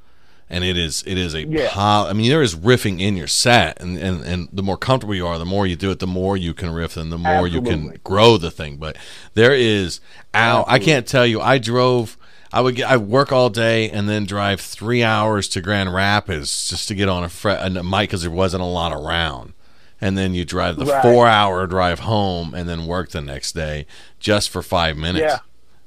[0.50, 1.70] and it is it is a Yeah.
[1.70, 5.14] pol- I mean there is riffing in your set and, and and the more comfortable
[5.16, 7.47] you are the more you do it the more you can riff and the more
[7.47, 8.97] you can grow the thing but
[9.36, 10.00] there is
[10.34, 12.18] ow I can't tell you I drove
[12.52, 16.68] I would get I work all day and then drive three hours to Grand Rapids
[16.68, 19.54] just to get on a, fre- a mic because there wasn't a lot around,
[20.02, 21.04] and then you drive the Right.
[21.04, 23.86] four hour drive home and then work the next day
[24.20, 25.22] just for five minutes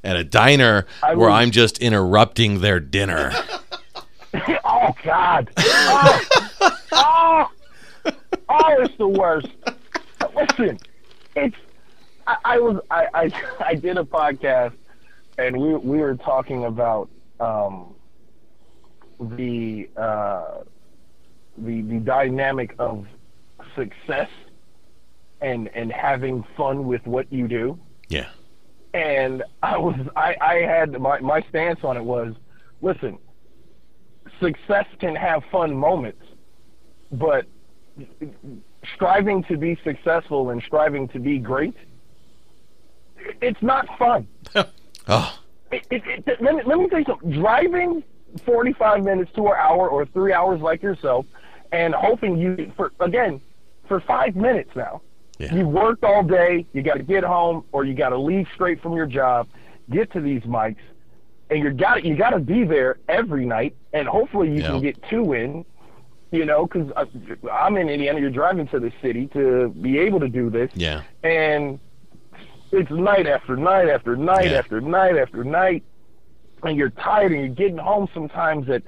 [0.05, 0.09] Yeah.
[0.09, 3.33] at a diner I where would- I'm just interrupting their dinner.
[4.65, 5.51] oh God.
[5.59, 6.21] Oh,
[6.93, 7.51] oh,
[8.49, 9.49] oh, it's the worst.
[10.35, 10.79] Listen,
[11.37, 11.57] it's.
[12.27, 13.33] I, I was I, I
[13.67, 14.75] I did a podcast,
[15.39, 17.11] and we we were talking about
[17.41, 17.95] um,
[19.21, 20.63] the uh,
[21.59, 23.07] the the dynamic of
[23.77, 24.29] success
[25.41, 27.79] and and having fun with what you do
[28.09, 28.29] yeah,
[28.95, 32.35] and I was I, I had my, my stance on it was
[32.83, 33.19] listen,
[34.41, 36.23] success can have fun moments,
[37.11, 37.47] but
[38.95, 41.75] striving to be successful and striving to be great,
[43.41, 44.27] it's not fun.
[45.09, 45.39] oh
[45.73, 47.31] It, it, it, let, me, let me tell you something.
[47.31, 48.05] Driving
[48.45, 51.25] 45 minutes to an hour or three hours like yourself
[51.73, 53.41] and hoping you, for again,
[53.89, 55.01] for five minutes now,
[55.39, 56.67] yeah, you worked all day.
[56.75, 59.49] You got to get home, or you got to leave straight from your job,
[59.91, 60.77] get to these mics,
[61.53, 63.77] and you got you got to be there every night.
[63.93, 64.69] And hopefully, you Yeah.
[64.69, 65.65] can get two in.
[66.31, 67.05] You know, because uh,
[67.53, 68.19] I'm in Indiana.
[68.19, 71.79] You're driving to the city to be able to do this, yeah, and
[72.71, 74.57] it's night after night after night Yeah.
[74.59, 75.85] after night after night,
[76.63, 78.83] and you're tired, and you're getting home sometimes at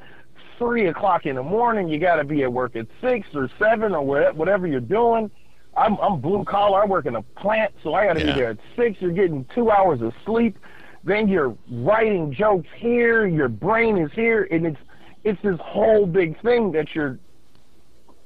[0.58, 1.86] three o'clock in the morning.
[1.86, 5.30] You got to be at work at six or seven or wha- whatever you're doing.
[5.76, 6.82] I'm I'm blue collar.
[6.82, 8.32] I work in a plant, so I got to Yeah.
[8.32, 9.02] be there at six.
[9.02, 10.56] You're getting two hours of sleep.
[11.04, 13.26] Then you're writing jokes here.
[13.26, 14.80] Your brain is here, and it's
[15.22, 17.18] it's this whole big thing that you're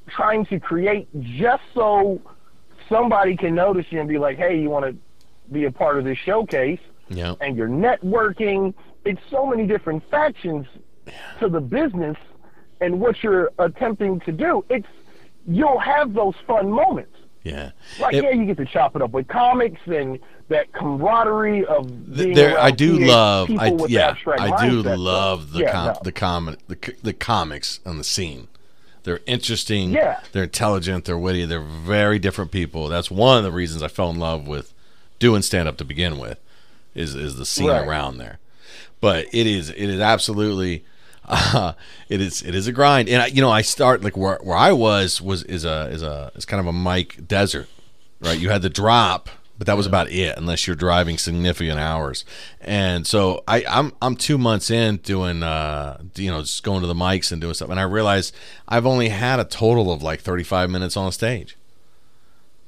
[0.08, 2.20] trying to create just so
[2.88, 4.96] somebody can notice you and be like, hey, you want to
[5.52, 6.80] be a part of this showcase?
[7.08, 8.74] yeah, and you're networking.
[9.04, 10.66] It's so many different factions
[11.40, 12.16] to the business
[12.80, 14.64] and what you're attempting to do.
[14.68, 14.86] It's
[15.46, 17.16] you'll have those fun moments.
[17.45, 17.70] Yeah.
[18.01, 20.18] Like It- yeah, you get to chop it up with comics and
[20.49, 25.72] that camaraderie of being there I do love I yeah I do love the Yeah,
[25.72, 26.01] com- no.
[26.05, 28.49] the com- the the comics on the scene.
[29.05, 29.91] They're interesting.
[29.93, 30.20] Yeah.
[30.32, 31.05] They're intelligent.
[31.07, 31.45] They're witty.
[31.47, 32.89] They're very different people.
[32.89, 34.74] That's one of the reasons I fell in love with
[35.18, 36.39] doing stand up to begin with.
[36.95, 37.86] Is is the scene Right.
[37.86, 38.39] around there?
[39.01, 40.84] But it is it is absolutely.
[41.28, 41.74] Uh,
[42.08, 44.56] it is it is a grind, and I, you know I start like where where
[44.56, 47.68] I was was is a is a is kind of a mic desert,
[48.20, 48.38] right?
[48.38, 52.24] You had the drop, but that was about it, unless you're driving significant hours.
[52.60, 56.86] And so I, I'm I'm two months in doing, uh, you know, just going to
[56.86, 58.34] the mics and doing stuff, and I realized
[58.66, 61.56] I've only had a total of like 35 minutes on stage.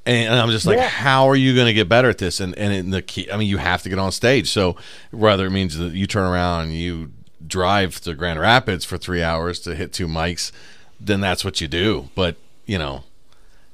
[0.06, 0.88] And I'm just like, Yeah.
[0.88, 2.40] how are you going to get better at this?
[2.40, 4.48] And and in the key, I mean, you have to get on stage.
[4.50, 4.76] So
[5.10, 7.12] whether it means that you turn around and you
[7.50, 10.52] drive to Grand Rapids for three hours to hit two mics,
[10.98, 12.08] then that's what you do.
[12.14, 12.36] But
[12.66, 13.04] you know,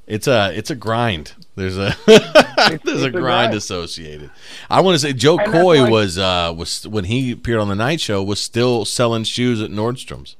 [0.06, 1.34] it's a it's a grind.
[1.54, 1.94] There's a
[2.84, 3.54] there's a grind grind.
[3.54, 4.30] associated.
[4.68, 7.68] I want to say Joe And Coy why- was uh was when he appeared on
[7.68, 10.36] the night show was still selling shoes at Nordstrom's.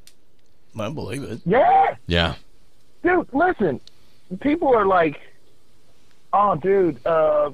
[0.78, 1.40] I believe it.
[1.46, 2.34] Yeah, Yeah,
[3.02, 3.26] dude.
[3.32, 3.80] Listen,
[4.40, 5.18] people are like,
[6.34, 7.50] "Oh, dude, uh,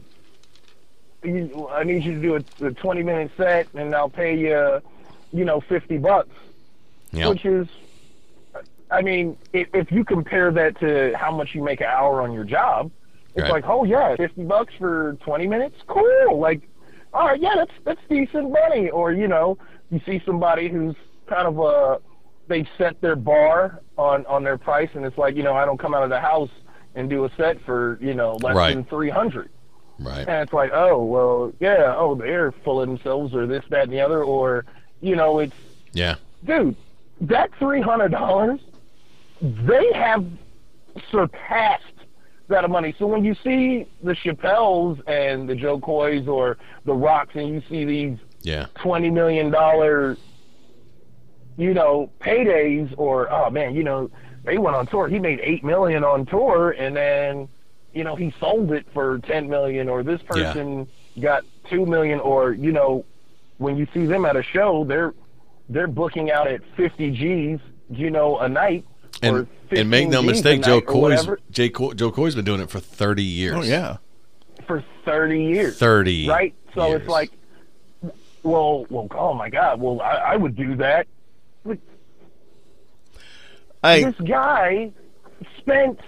[1.22, 4.82] you, I need you to do a, a 20 minute set, and I'll pay you,
[5.32, 6.34] you know, 50 bucks."
[7.12, 7.66] yeah, which is,
[8.90, 12.32] I mean, if, if you compare that to how much you make an hour on
[12.32, 12.90] your job,
[13.34, 13.52] it's Right.
[13.52, 16.38] like, oh yeah, fifty bucks for twenty minutes, cool.
[16.38, 16.60] Like,
[17.14, 18.90] all right, yeah, that's that's decent money.
[18.90, 19.56] Or you know,
[19.90, 20.94] you see somebody who's
[21.26, 21.98] kind of a,
[22.48, 25.78] they set their bar on on their price, and it's like, you know, I don't
[25.78, 26.50] come out of the house
[26.94, 28.74] and do a set for you know less Right.
[28.74, 29.48] than three hundred.
[29.98, 30.28] right.
[30.28, 33.92] And it's like, oh, well, yeah, oh, they're full of themselves, or this, that, and
[33.92, 34.66] the other, or,
[35.02, 35.52] you know, it's,
[35.92, 36.74] Yeah, dude,
[37.20, 38.60] that three hundred dollars,
[39.42, 40.24] they have
[41.10, 41.82] surpassed
[42.48, 42.94] that of money.
[42.98, 47.62] So when you see the Chappelles and the Jo Koys or the Rocks, and you
[47.68, 50.16] see these yeah, twenty million dollar,
[51.56, 54.10] you know, paydays, or oh man, you know,
[54.44, 55.08] they went on tour.
[55.08, 57.48] He made eight million on tour, and then,
[57.92, 60.52] you know, he sold it for ten million, or this Yeah.
[60.52, 60.86] person
[61.20, 63.04] got two million, or you know,
[63.62, 65.14] when you see them at a show, they're
[65.68, 67.60] they're booking out at fifty G's,
[67.90, 68.84] you know, a night.
[69.22, 72.34] or and and make no Gs mistake, Joe night or Coy's Jay Co- Jo Koy's
[72.34, 73.54] been doing it for 30 years.
[73.56, 73.96] Oh yeah.
[74.66, 75.78] for thirty years.
[75.78, 76.54] 30 right?
[76.74, 77.00] So years.
[77.02, 77.30] it's like,
[78.42, 81.06] well, well, oh my God, well, I, I would do that.
[81.64, 81.78] But
[83.82, 84.90] I this guy
[85.58, 86.00] spent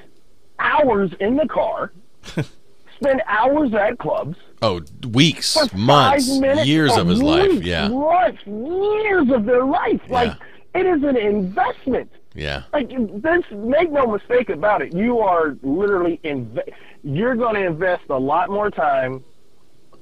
[0.59, 1.93] hours in the car,
[2.25, 6.27] spent hours at clubs, Oh, weeks, months,
[6.67, 7.62] years a of his life.
[7.62, 10.01] Yeah, months, years of their life.
[10.09, 10.33] Like
[10.75, 12.11] it is an investment.
[12.35, 14.95] yeah, Like this, make no mistake about it.
[14.95, 19.23] You are literally inve- You're going to invest a lot more time,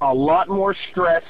[0.01, 1.23] a lot more stress,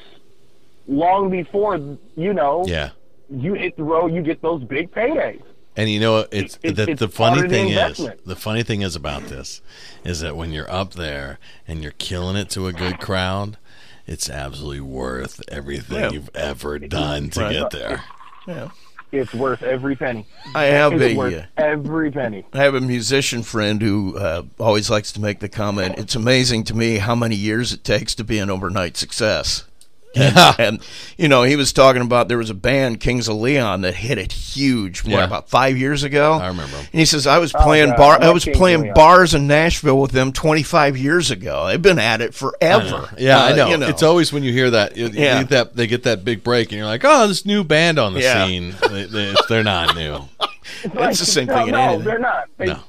[0.88, 2.92] long before you know yeah.
[3.30, 4.14] you hit the road.
[4.14, 5.42] You get those big paydays.
[5.76, 8.64] And you know, it's It- the, it's the funny of the thing is, the funny
[8.64, 9.62] thing is about this
[10.04, 13.58] is that when you're up there and you're killing it to a good crowd,
[14.06, 16.12] it's absolutely worth everything Yeah.
[16.12, 17.54] you've ever done to Right.
[17.54, 18.04] get there.
[18.48, 18.70] Yeah.
[19.12, 20.26] It's worth every penny.
[20.56, 22.46] I have It's a worth uh, every penny.
[22.52, 25.96] I have a musician friend who uh, always likes to make the comment.
[26.00, 29.66] It's amazing to me how many years it takes to be an overnight success.
[30.24, 30.54] Yeah.
[30.60, 30.80] And
[31.18, 34.18] you know, he was talking about there was a band, Kings of Leon, that hit
[34.20, 35.04] it huge.
[35.04, 35.24] What Yeah.
[35.24, 36.34] about five years ago?
[36.34, 36.86] I remember 'em.
[36.92, 38.22] And he says I was playing God, bar.
[38.22, 38.94] I I was Kings of playing Leon.
[38.94, 41.66] bars in Nashville with them 25 years ago.
[41.68, 43.10] They've been at it forever.
[43.18, 43.68] Yeah, I Uh, know.
[43.70, 43.88] you know.
[43.88, 45.40] It's always when you hear that, you, you Yeah.
[45.40, 48.14] get that they get that big break, and you're like, "Oh, this new band on
[48.14, 48.46] the Yeah.
[48.46, 50.20] scene." they, they, they're not new.
[50.84, 52.04] It's the same no, thing in No, anything.
[52.06, 52.44] they're not.
[52.58, 52.80] They, No.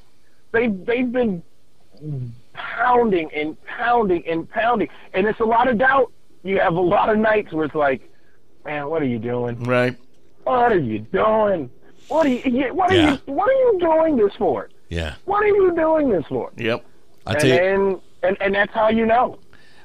[0.52, 1.42] they, they've been
[2.52, 6.10] pounding and pounding and pounding, and it's a lot of doubt.
[6.44, 8.08] You have a lot of nights where it's like,
[8.64, 9.62] man, what are you doing?
[9.64, 9.96] right.
[10.44, 11.70] What are you doing?
[12.08, 12.74] What are you?
[12.74, 13.12] What are Yeah.
[13.26, 13.32] you?
[13.32, 14.68] What are you doing this for?
[14.90, 16.52] Yeah, What are you doing this for?
[16.56, 16.84] Yep.
[17.26, 17.42] I And
[17.92, 19.38] you, and, and that's how you know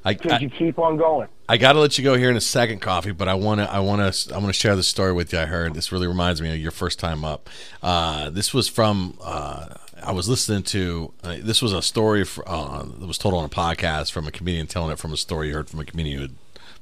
[0.03, 1.29] I, because I, you keep on going.
[1.47, 3.13] I got to let you go here in a second, coffee.
[3.13, 5.39] But I want to, I want to, I want to share this story with you.
[5.39, 7.49] I heard this really reminds me of your first time up.
[7.81, 9.17] Uh, this was from.
[9.23, 9.67] Uh,
[10.03, 11.13] I was listening to.
[11.23, 14.31] Uh, this was a story for, uh, that was told on a podcast from a
[14.31, 16.35] comedian telling it from a story he heard from a comedian who had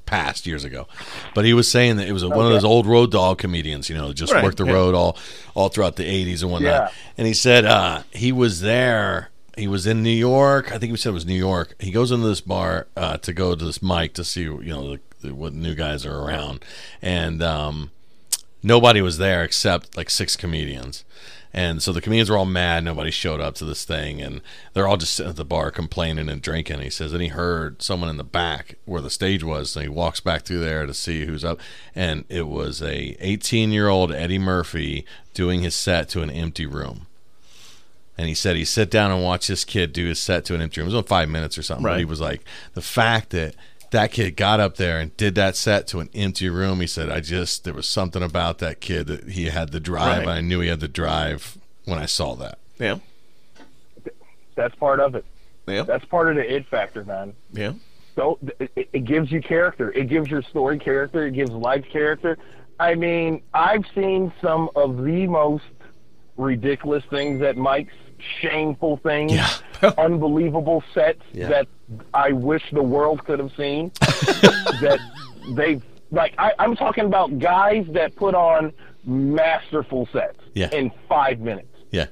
[0.06, 0.88] passed years ago.
[1.34, 3.88] But he was saying that it was a, one of those old road dog comedians.
[3.88, 4.72] You know, just Right, worked the yeah.
[4.72, 5.16] road all
[5.54, 6.70] all throughout the '80s and whatnot.
[6.70, 6.88] Yeah.
[7.16, 9.30] And he said uh, he was there.
[9.56, 10.72] He was in New York.
[10.72, 11.74] I think he said it was New York.
[11.80, 14.90] He goes into this bar uh, to go to this mic to see you know
[14.90, 16.64] the, the, what new guys are around,
[17.02, 17.90] and um,
[18.62, 21.04] nobody was there except like six comedians.
[21.52, 22.84] And so the comedians were all mad.
[22.84, 24.42] Nobody showed up to this thing, and
[24.74, 26.80] they're all just sitting at the bar complaining and drinking.
[26.80, 29.74] He says, and he heard someone in the back where the stage was.
[29.74, 31.58] and he walks back through there to see who's up,
[31.94, 36.66] and it was a 18 year old Eddie Murphy doing his set to an empty
[36.66, 37.06] room.
[38.18, 40.60] And he said he sit down and watch this kid do his set to an
[40.60, 40.88] empty room.
[40.88, 41.84] It was on five minutes or something.
[41.84, 41.98] But Right.
[42.00, 42.44] he was like,
[42.74, 43.54] the fact that
[43.90, 46.80] that kid got up there and did that set to an empty room.
[46.80, 50.26] He said, I just there was something about that kid that he had the drive.
[50.26, 50.38] Right.
[50.38, 52.58] I knew he had the drive when I saw that.
[52.78, 52.98] Yeah.
[54.54, 55.24] That's part of it.
[55.66, 55.82] Yeah.
[55.82, 57.34] That's part of the it factor, man.
[57.52, 57.72] Yeah.
[58.16, 59.92] So it, it- it gives you character.
[59.92, 61.26] It gives your story character.
[61.26, 62.36] It gives life character.
[62.80, 65.64] I mean, I've seen some of the most
[66.36, 67.90] ridiculous things at mics,
[68.40, 69.48] shameful things, Yeah.
[69.98, 71.48] unbelievable sets Yeah.
[71.48, 71.68] that
[72.12, 73.90] I wish the world could have seen.
[74.00, 74.98] that
[75.50, 75.80] they
[76.10, 76.34] like.
[76.38, 78.72] I, I'm talking about guys that put on
[79.04, 80.68] masterful sets Yeah.
[80.72, 82.06] in five minutes Yeah.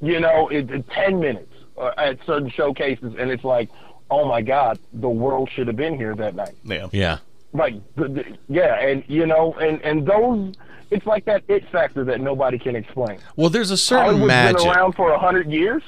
[0.00, 3.68] you know, it, it, 10 minutes uh, at certain showcases, and it's like,
[4.10, 6.54] oh my God, the world should have been here that night.
[6.64, 6.88] Yeah.
[6.92, 7.18] Yeah.
[7.52, 10.54] Like, the, the, yeah, and, you know, and, and those,
[10.90, 13.18] it's like that it factor that nobody can explain.
[13.36, 14.58] Well, there's a certain Hollywood's magic.
[14.58, 15.82] been around for a hundred years,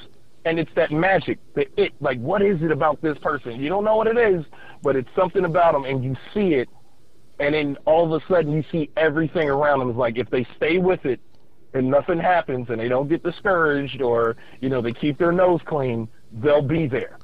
[0.47, 1.91] and it's that magic, the it.
[1.99, 3.59] Like, what is it about this person?
[3.59, 4.45] You don't know what it is,
[4.81, 6.69] but it's something about them, and you see it,
[7.39, 9.89] and then all of a sudden you see everything around them.
[9.89, 11.19] It's like if they stay with it,
[11.73, 15.59] and nothing happens, and they don't get discouraged, or you know they keep their nose
[15.65, 17.19] clean, they'll be there.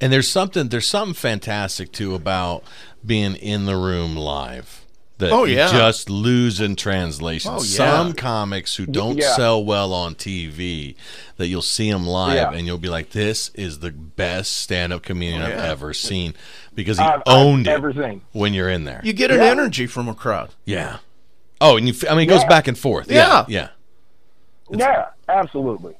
[0.00, 2.62] And there's something there's something fantastic too about
[3.04, 4.83] being in the room live.
[5.18, 5.70] That Oh, you yeah.
[5.70, 7.52] just lose in translation.
[7.52, 7.60] Oh, yeah.
[7.60, 9.32] Some comics who don't yeah.
[9.36, 10.96] sell well on TV,
[11.36, 12.50] that you'll see them live Yeah.
[12.52, 16.34] and you'll be like, "This is the best stand-up comedian I've ever seen,"
[16.74, 19.00] because he I've- I've owned it when you're in there.
[19.04, 20.50] You get an energy from a crowd.
[20.64, 20.96] yeah.
[21.60, 23.08] Oh, and you, I mean, it goes back and forth.
[23.10, 23.44] Yeah.
[23.46, 23.68] Yeah.
[24.68, 24.78] Yeah.
[24.78, 25.94] Yeah, absolutely.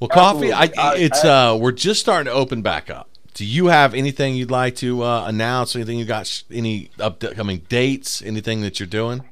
[0.00, 0.52] Well, coffee.
[0.52, 3.08] I, I- it's uh, we're just starting to open back up.
[3.40, 5.74] Do you have anything you'd like to uh, announce?
[5.74, 6.26] Anything you got?
[6.26, 8.20] sh- Any upcoming dates?
[8.20, 9.22] Anything that you're doing?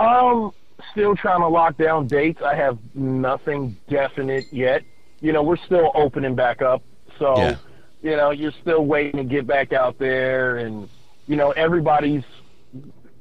[0.00, 0.50] Um,
[0.90, 2.42] still trying to lock down dates.
[2.42, 4.82] I have nothing definite yet.
[5.20, 6.82] You know, we're still opening back up,
[7.20, 7.56] so Yeah.
[8.02, 10.88] you know, you're still waiting to get back out there, and
[11.28, 12.24] you know, everybody's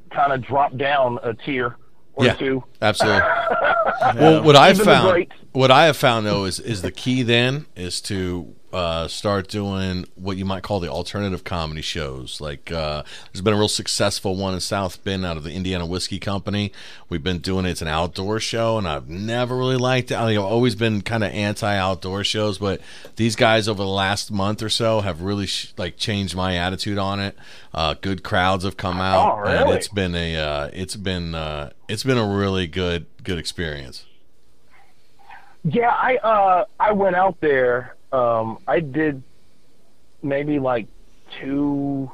[0.10, 1.76] kind of dropped down a tier
[2.16, 2.34] or Yeah.
[2.34, 2.64] two.
[2.82, 3.22] Absolutely.
[4.16, 8.02] well, what I've found, what I have found though, is is the key then is
[8.02, 12.42] to uh, start doing what you might call the alternative comedy shows.
[12.42, 15.86] Like uh, there's been a real successful one in South Bend out of the Indiana
[15.86, 16.74] Whiskey Company.
[17.08, 17.70] We've been doing it.
[17.70, 20.16] It's an outdoor show, and I've never really liked it.
[20.16, 22.82] I mean, I've always been kind of anti-outdoor shows, but
[23.16, 26.98] these guys over the last month or so have really sh- like changed my attitude
[26.98, 27.38] on it.
[27.74, 31.70] Uh, good crowds have come out, Oh, and it's been a uh, it's been uh,
[31.88, 34.06] it's been a really good good experience.
[35.64, 37.95] Yeah, I uh I went out there.
[38.12, 39.22] Um I did
[40.24, 40.88] maybe like
[41.42, 42.10] two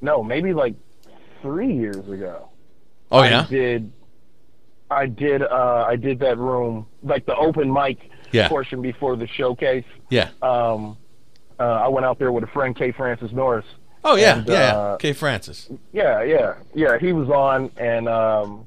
[0.00, 0.74] no, maybe like
[1.42, 2.48] three years ago.
[3.10, 3.42] Oh yeah.
[3.42, 3.92] I did
[4.90, 8.48] I did uh I did that room like the open mic Yeah.
[8.48, 9.84] portion before the showcase.
[10.10, 10.30] yeah.
[10.42, 10.96] Um
[11.60, 13.64] uh, I went out there with a friend K Francis Norris.
[14.02, 14.76] Oh yeah, and, yeah.
[14.76, 15.12] uh, K.
[15.12, 15.70] Francis.
[15.92, 16.98] Yeah, yeah, yeah.
[16.98, 18.66] He was on, and um,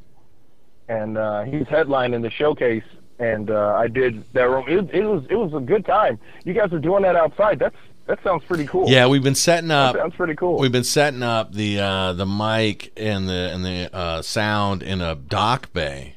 [0.88, 2.86] and uh, he was headlining the showcase,
[3.20, 4.66] and uh, I did that room.
[4.68, 6.20] It, it was it was a good time.
[6.46, 7.60] You guys are doing that outside.
[7.60, 8.90] That's that sounds pretty cool.
[8.90, 9.96] Yeah, we've been setting that up.
[9.98, 10.58] sounds pretty cool.
[10.60, 15.02] We've been setting up the uh, the mic and the and the uh, sound in
[15.02, 16.16] a dock bay,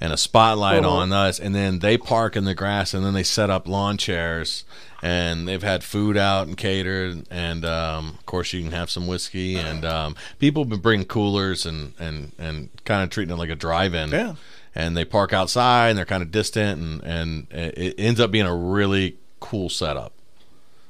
[0.00, 0.96] and a spotlight Uh-huh.
[0.96, 3.96] on us, and then they park in the grass, and then they set up lawn
[3.96, 4.64] chairs,
[5.02, 9.06] and they've had food out and catered, and um, of course you can have some
[9.06, 13.38] whiskey, and um, people have been bringing coolers and and and kind of treating it
[13.38, 14.10] like a drive-in.
[14.10, 14.34] Yeah.
[14.74, 18.46] And they park outside, and they're kind of distant, and and it ends up being
[18.46, 20.12] a really cool setup.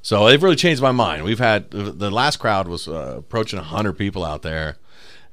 [0.03, 1.24] So they've really changed my mind.
[1.24, 4.76] We've had the last crowd was uh, approaching hundred people out there,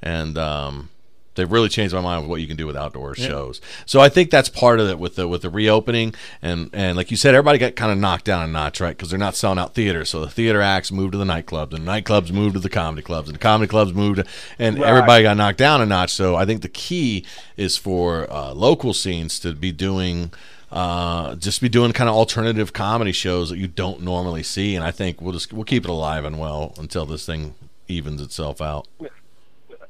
[0.02, 0.90] and um,
[1.36, 3.62] they've really changed my mind with what you can do with outdoor shows.
[3.86, 7.12] So I think that's part of it with the with the reopening, and and like
[7.12, 8.96] you said, everybody got kind of knocked down a notch, right?
[8.96, 11.88] Because they're not selling out theaters, so the theater acts moved to the nightclubs, and
[11.88, 14.26] the nightclubs moved to the comedy clubs, and the comedy clubs moved, to,
[14.58, 14.88] and Right.
[14.90, 16.12] everybody got knocked down a notch.
[16.12, 17.26] So I think the key
[17.58, 20.32] is for uh, local scenes to be doing
[20.72, 24.86] uh, just be doing kind of alternative comedy shows that you don't normally see, and
[24.86, 27.56] I think we'll just we'll keep it alive and well until this thing
[27.88, 28.88] evens itself out.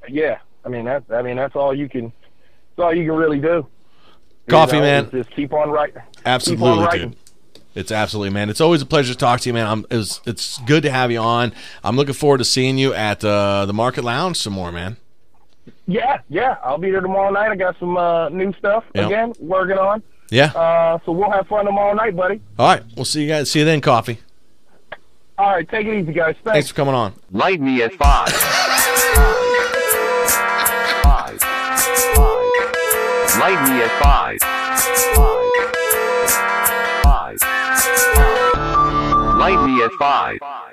[0.08, 1.04] yeah, I mean that.
[1.10, 2.12] I mean that's all you can.
[2.76, 3.48] That's all you can really do.
[4.48, 5.12] You Coffee, know, man.
[5.12, 6.02] Just keep on writing.
[6.26, 7.10] Absolutely, writing.
[7.10, 7.18] dude.
[7.76, 8.50] It's absolutely, man.
[8.50, 9.68] It's always a pleasure to talk to you, man.
[9.68, 11.54] I'm, it's it's good to have you on.
[11.84, 14.98] I'm looking forward to seeing you at uh, the Market Lounge some more, man.
[15.86, 16.58] Yeah, yeah.
[16.64, 17.52] I'll be there tomorrow night.
[17.52, 19.06] I got some uh, new stuff Yep.
[19.06, 20.02] again working on.
[20.32, 20.46] Yeah.
[20.48, 22.42] Uh, so we'll have fun tomorrow night, buddy.
[22.58, 22.84] All right.
[22.96, 23.50] We'll see you guys.
[23.52, 24.20] See you then, Coffee.
[25.38, 26.36] All right, take it easy, guys.
[26.44, 26.68] Thanks Thanks.
[26.70, 27.14] for coming on.
[27.32, 28.30] Light me at five.
[28.30, 29.46] Five.
[33.40, 34.38] Light me at five.
[37.06, 37.40] Five.
[37.40, 37.40] Five.
[39.38, 40.69] Light me at five.